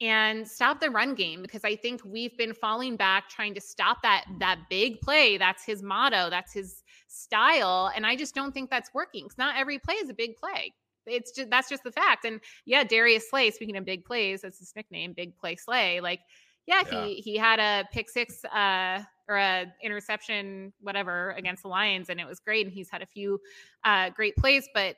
and 0.00 0.46
stop 0.46 0.80
the 0.80 0.90
run 0.90 1.14
game 1.14 1.40
because 1.40 1.64
I 1.64 1.76
think 1.76 2.00
we've 2.04 2.36
been 2.36 2.52
falling 2.52 2.96
back 2.96 3.28
trying 3.28 3.54
to 3.54 3.60
stop 3.60 4.02
that 4.02 4.24
that 4.40 4.58
big 4.68 5.00
play. 5.00 5.38
That's 5.38 5.64
his 5.64 5.82
motto. 5.82 6.30
That's 6.30 6.52
his 6.52 6.82
style, 7.06 7.92
and 7.94 8.04
I 8.04 8.16
just 8.16 8.34
don't 8.34 8.52
think 8.52 8.70
that's 8.70 8.92
working. 8.92 9.24
Because 9.24 9.38
not 9.38 9.56
every 9.56 9.78
play 9.78 9.94
is 9.94 10.08
a 10.08 10.14
big 10.14 10.36
play. 10.36 10.72
It's 11.06 11.32
just 11.32 11.50
that's 11.50 11.68
just 11.68 11.84
the 11.84 11.92
fact. 11.92 12.24
And 12.24 12.40
yeah, 12.64 12.84
Darius 12.84 13.28
Slay. 13.30 13.50
Speaking 13.50 13.76
of 13.76 13.84
big 13.84 14.04
plays, 14.04 14.42
that's 14.42 14.58
his 14.58 14.72
nickname, 14.74 15.12
Big 15.12 15.36
Play 15.36 15.56
Slay. 15.56 16.00
Like, 16.00 16.20
yeah, 16.66 16.82
yeah. 16.90 17.04
he 17.04 17.14
he 17.16 17.36
had 17.36 17.60
a 17.60 17.86
pick 17.92 18.10
six 18.10 18.44
uh, 18.44 19.02
or 19.28 19.36
a 19.36 19.66
interception, 19.82 20.72
whatever, 20.80 21.32
against 21.32 21.62
the 21.62 21.68
Lions, 21.68 22.10
and 22.10 22.20
it 22.20 22.26
was 22.26 22.40
great. 22.40 22.66
And 22.66 22.74
he's 22.74 22.90
had 22.90 23.02
a 23.02 23.06
few 23.06 23.40
uh, 23.84 24.10
great 24.10 24.36
plays, 24.36 24.68
but 24.74 24.96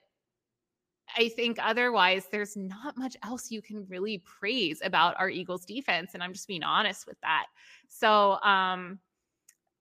I 1.16 1.28
think 1.28 1.58
otherwise, 1.62 2.26
there's 2.30 2.56
not 2.56 2.96
much 2.96 3.16
else 3.24 3.50
you 3.50 3.62
can 3.62 3.86
really 3.88 4.18
praise 4.18 4.80
about 4.82 5.14
our 5.18 5.30
Eagles 5.30 5.64
defense. 5.64 6.14
And 6.14 6.22
I'm 6.22 6.32
just 6.32 6.48
being 6.48 6.64
honest 6.64 7.06
with 7.06 7.20
that. 7.20 7.46
So, 7.88 8.32
um, 8.42 8.98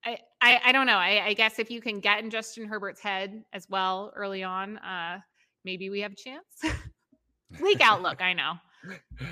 I, 0.06 0.20
I, 0.40 0.62
I 0.66 0.72
don't 0.72 0.86
know. 0.86 0.98
I, 0.98 1.26
I 1.26 1.34
guess 1.34 1.58
if 1.58 1.72
you 1.72 1.82
can 1.82 2.00
get 2.00 2.24
in 2.24 2.30
Justin 2.30 2.68
Herbert's 2.68 3.02
head 3.02 3.44
as 3.54 3.68
well 3.70 4.14
early 4.16 4.44
on, 4.44 4.78
uh, 4.78 5.20
maybe 5.65 5.89
we 5.89 6.01
have 6.01 6.13
a 6.13 6.15
chance. 6.15 6.45
Bleak 7.60 7.82
outlook, 7.82 8.21
I 8.21 8.34
know. 8.34 8.54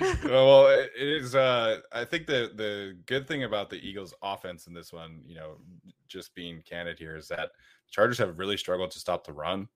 well, 0.24 0.66
it 0.66 0.90
is. 0.96 1.34
Uh, 1.34 1.80
I 1.92 2.04
think 2.04 2.26
the 2.26 2.50
the 2.54 2.96
good 3.06 3.28
thing 3.28 3.44
about 3.44 3.70
the 3.70 3.76
Eagles' 3.76 4.14
offense 4.22 4.66
in 4.66 4.74
this 4.74 4.92
one, 4.92 5.20
you 5.26 5.36
know, 5.36 5.58
just 6.08 6.34
being 6.34 6.62
candid 6.68 6.98
here, 6.98 7.16
is 7.16 7.28
that 7.28 7.50
Chargers 7.90 8.18
have 8.18 8.38
really 8.38 8.56
struggled 8.56 8.90
to 8.92 8.98
stop 8.98 9.24
the 9.24 9.32
run. 9.32 9.68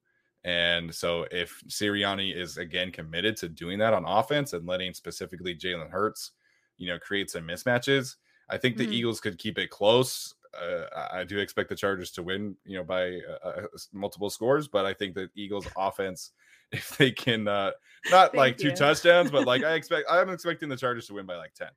And 0.45 0.95
so 0.95 1.27
if 1.31 1.63
Sirianni 1.69 2.35
is 2.35 2.59
again 2.59 2.91
committed 2.91 3.37
to 3.39 3.49
doing 3.49 3.79
that 3.81 3.95
on 3.95 4.05
offense 4.05 4.53
and 4.53 4.67
letting 4.67 4.95
specifically 4.95 5.55
Jalen 5.55 5.91
Hurts, 5.91 6.33
you 6.77 6.89
know, 6.89 6.99
create 6.99 7.31
some 7.31 7.47
mismatches, 7.47 8.17
I 8.49 8.57
think 8.57 8.77
the 8.77 8.85
mm-hmm. 8.85 8.95
Eagles 8.95 9.21
could 9.21 9.39
keep 9.39 9.59
it 9.59 9.71
close. 9.71 10.35
Uh, 10.59 10.85
I 11.13 11.25
do 11.25 11.39
expect 11.39 11.69
the 11.69 11.77
Chargers 11.77 12.11
to 12.13 12.23
win, 12.23 12.57
you 12.65 12.79
know, 12.79 12.85
by 12.85 13.19
uh, 13.45 13.49
uh 13.49 13.63
multiple 13.93 14.31
scores, 14.31 14.69
but 14.69 14.87
I 14.87 14.95
think 14.95 15.15
the 15.15 15.29
Eagles 15.35 15.67
offense, 15.77 16.33
if 16.73 16.97
they 16.97 17.11
can, 17.11 17.49
uh, 17.49 17.73
not 18.11 18.35
like 18.35 18.63
you. 18.63 18.71
two 18.71 18.77
touchdowns, 18.77 19.31
but 19.31 19.47
like 19.47 19.65
I 19.65 19.73
expect, 19.75 20.07
I'm 20.11 20.31
expecting 20.31 20.69
the 20.69 20.77
Chargers 20.77 21.07
to 21.09 21.15
win 21.15 21.27
by 21.27 21.37
like 21.37 21.55
10. 21.55 21.69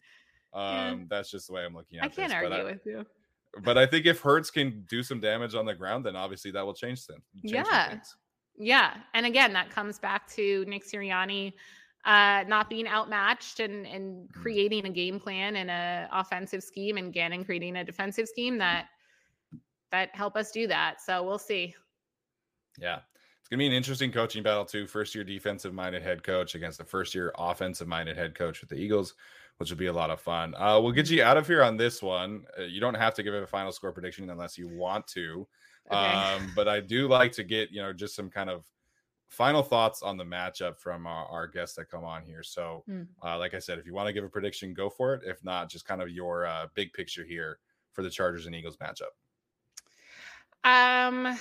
Um, 0.54 0.64
yeah. 0.64 0.96
that's 1.10 1.32
just 1.32 1.48
the 1.48 1.54
way 1.54 1.66
I'm 1.66 1.74
looking 1.74 2.00
at 2.00 2.06
it. 2.06 2.12
I 2.12 2.16
can't 2.16 2.30
this, 2.30 2.36
argue 2.36 2.58
I, 2.58 2.64
with 2.64 2.86
you. 2.86 3.06
But 3.64 3.78
I 3.78 3.86
think 3.86 4.06
if 4.06 4.20
Hurts 4.22 4.50
can 4.50 4.86
do 4.90 5.04
some 5.04 5.20
damage 5.20 5.56
on 5.56 5.66
the 5.66 5.74
ground, 5.74 6.06
then 6.06 6.16
obviously 6.16 6.52
that 6.52 6.66
will 6.66 6.74
change 6.74 7.06
them. 7.06 7.22
Change 7.46 7.54
yeah. 7.54 8.00
Yeah. 8.58 8.94
And 9.14 9.26
again, 9.26 9.54
that 9.54 9.70
comes 9.70 10.00
back 10.00 10.28
to 10.32 10.66
Nick 10.68 10.86
Sirianni 10.86 11.54
uh, 12.06 12.44
not 12.48 12.70
being 12.70 12.88
outmatched 12.88 13.60
and, 13.60 13.86
and 13.86 14.28
mm. 14.28 14.34
creating 14.34 14.86
a 14.86 14.90
game 14.90 15.20
plan 15.20 15.58
and 15.58 15.70
a 15.70 16.10
offensive 16.12 16.64
scheme 16.64 16.98
and 16.98 17.14
Gannon 17.14 17.46
creating 17.46 17.76
a 17.78 17.84
defensive 17.84 18.28
scheme 18.28 18.58
that 18.58 18.88
that 19.92 20.10
help 20.14 20.36
us 20.38 20.52
do 20.52 20.68
that. 20.68 21.02
So 21.02 21.22
we'll 21.24 21.38
see. 21.38 21.76
Yeah. 22.80 23.00
Gonna 23.52 23.60
be 23.60 23.68
an 23.68 23.74
interesting 23.74 24.14
coaching 24.14 24.44
battle 24.44 24.64
too. 24.64 24.88
First 24.88 25.14
year 25.14 25.26
defensive 25.26 25.74
minded 25.74 26.02
head 26.02 26.24
coach 26.24 26.56
against 26.56 26.78
the 26.78 26.86
first 26.86 27.14
year 27.14 27.34
offensive 27.38 27.86
minded 27.86 28.16
head 28.16 28.34
coach 28.34 28.62
with 28.62 28.70
the 28.70 28.78
Eagles, 28.78 29.14
which 29.58 29.70
will 29.70 29.78
be 29.78 29.88
a 29.88 29.94
lot 29.94 30.10
of 30.10 30.22
fun. 30.22 30.56
Uh, 30.56 30.80
we'll 30.82 30.94
get 30.94 31.10
you 31.10 31.22
out 31.22 31.36
of 31.36 31.48
here 31.48 31.62
on 31.62 31.76
this 31.76 32.02
one. 32.02 32.46
Uh, 32.58 32.64
you 32.64 32.80
don't 32.80 32.94
have 32.94 33.14
to 33.16 33.24
give 33.24 33.34
it 33.34 33.44
a 33.44 33.48
final 33.48 33.74
score 33.74 33.92
prediction 33.92 34.30
unless 34.30 34.58
you 34.58 34.70
want 34.70 35.06
to. 35.08 35.46
Okay. 35.92 35.98
Um, 35.98 36.54
but 36.56 36.70
I 36.70 36.80
do 36.80 37.10
like 37.10 37.34
to 37.34 37.44
get, 37.44 37.72
you 37.72 37.82
know, 37.82 37.92
just 37.92 38.16
some 38.16 38.30
kind 38.30 38.50
of 38.50 38.64
final 39.28 39.64
thoughts 39.64 40.02
on 40.02 40.16
the 40.16 40.24
matchup 40.24 40.78
from 40.78 41.06
our, 41.06 41.26
our 41.26 41.48
guests 41.48 41.76
that 41.76 41.90
come 41.90 42.06
on 42.06 42.24
here. 42.24 42.44
So, 42.44 42.86
mm. 42.90 43.06
uh, 43.22 43.38
like 43.38 43.54
I 43.54 43.60
said, 43.60 43.80
if 43.80 43.86
you 43.86 43.94
want 43.94 44.08
to 44.08 44.14
give 44.14 44.24
a 44.24 44.30
prediction, 44.30 44.74
go 44.74 44.90
for 44.90 45.14
it. 45.14 45.24
If 45.26 45.44
not, 45.44 45.70
just 45.70 45.86
kind 45.86 46.02
of 46.02 46.10
your 46.10 46.46
uh, 46.46 46.68
big 46.74 46.94
picture 46.94 47.26
here 47.26 47.60
for 47.92 48.02
the 48.02 48.10
Chargers 48.10 48.46
and 48.46 48.56
Eagles 48.56 48.78
matchup. 48.78 49.12
Um, 50.64 51.38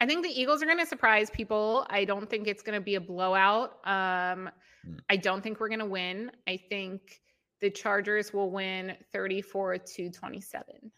I 0.00 0.06
think 0.06 0.24
the 0.24 0.40
Eagles 0.40 0.62
are 0.62 0.66
going 0.66 0.78
to 0.78 0.86
surprise 0.86 1.30
people. 1.30 1.86
I 1.88 2.04
don't 2.04 2.28
think 2.28 2.46
it's 2.46 2.62
going 2.62 2.78
to 2.78 2.84
be 2.84 2.96
a 2.96 3.00
blowout. 3.00 3.78
Um, 3.84 4.50
mm. 4.86 4.98
I 5.08 5.16
don't 5.16 5.42
think 5.42 5.58
we're 5.58 5.68
going 5.68 5.80
to 5.80 5.86
win. 5.86 6.30
I 6.46 6.60
think 6.68 7.20
the 7.60 7.70
Chargers 7.70 8.32
will 8.32 8.50
win 8.50 8.94
34 9.12 9.78
to 9.78 10.10
27. 10.10 10.92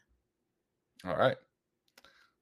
All 1.04 1.16
right. 1.16 1.36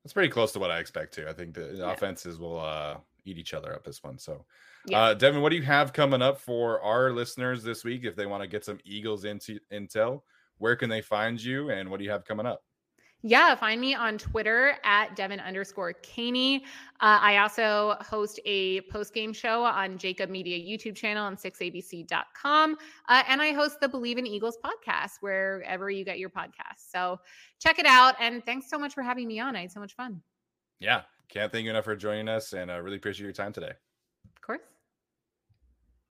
That's 0.03 0.15
pretty 0.15 0.31
close 0.31 0.53
to 0.53 0.59
what 0.59 0.71
I 0.71 0.79
expect 0.79 1.15
too. 1.15 1.27
I 1.29 1.33
think 1.33 1.55
the 1.55 1.75
yeah. 1.75 1.93
offenses 1.93 2.39
will 2.39 2.61
uh, 2.61 2.97
eat 3.25 3.39
each 3.39 3.55
other 3.55 3.75
up 3.75 3.85
this 3.85 4.03
one. 4.03 4.19
So, 4.19 4.45
yeah. 4.87 5.01
uh, 5.03 5.15
Devan, 5.15 5.43
what 5.43 5.51
do 5.51 5.57
you 5.57 5.63
have 5.63 5.93
coming 5.93 6.23
up 6.23 6.41
for 6.41 6.81
our 6.81 7.11
listeners 7.11 7.63
this 7.63 7.85
week 7.85 8.05
if 8.05 8.17
they 8.17 8.27
want 8.27 8.43
to 8.43 8.49
get 8.49 8.65
some 8.65 8.79
Eagles 8.85 9.25
into 9.25 9.59
intel? 9.73 10.23
Where 10.59 10.77
can 10.77 10.89
they 10.89 11.03
find 11.03 11.43
you, 11.43 11.71
and 11.71 11.91
what 11.91 11.99
do 11.99 12.05
you 12.05 12.11
have 12.11 12.25
coming 12.25 12.47
up? 12.47 12.63
Yeah, 13.29 13.57
find 13.57 13.81
me 13.81 13.93
on 13.93 14.19
Twitter 14.19 14.77
at 14.85 15.17
Devan 15.17 15.45
underscore 15.45 15.95
Kaney. 15.95 16.63
Uh, 17.01 17.19
I 17.21 17.39
also 17.39 17.97
host 18.01 18.39
a 18.45 18.83
post 18.83 19.13
game 19.13 19.33
show 19.33 19.65
on 19.65 19.99
Jacob 19.99 20.31
Media 20.31 20.57
YouTube 20.57 20.95
channel 20.95 21.27
and 21.27 21.37
6abc.com. 21.37 22.77
Uh, 23.09 23.23
and 23.29 23.43
I 23.43 23.53
host 23.53 23.81
the 23.81 23.89
Bleav 23.89 24.17
in 24.17 24.29
Eagles 24.29 24.59
podcast 24.65 25.15
wherever 25.23 25.91
you 25.91 26.05
get 26.05 26.21
your 26.21 26.31
podcasts. 26.31 26.89
So 26.89 27.19
check 27.59 27.81
it 27.81 27.87
out. 27.87 28.15
And 28.21 28.47
thanks 28.47 28.71
so 28.71 28.79
much 28.79 28.95
for 28.95 29.03
having 29.03 29.27
me 29.27 29.41
on. 29.41 29.57
I 29.57 29.63
had 29.63 29.73
so 29.73 29.81
much 29.81 29.97
fun. 29.97 30.23
Yeah, 30.79 31.03
can't 31.29 31.51
thank 31.51 31.65
you 31.65 31.71
enough 31.71 31.85
for 31.85 31.97
joining 31.97 32.29
us 32.29 32.53
and 32.53 32.71
I 32.71 32.77
uh, 32.77 32.81
really 32.81 32.99
appreciate 32.99 33.25
your 33.25 33.33
time 33.33 33.53
today. 33.53 33.73
Of 34.37 34.41
course. 34.41 34.61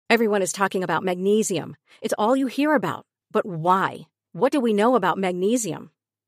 Everyone 0.08 0.40
is 0.40 0.54
talking 0.54 0.82
about 0.82 1.04
magnesium. 1.04 1.76
It's 2.00 2.14
all 2.16 2.34
you 2.34 2.46
hear 2.46 2.74
about. 2.74 3.04
But 3.30 3.44
why? 3.44 4.06
What 4.32 4.50
do 4.50 4.60
we 4.60 4.72
know 4.72 4.94
about 4.94 5.18
magnesium? 5.18 5.90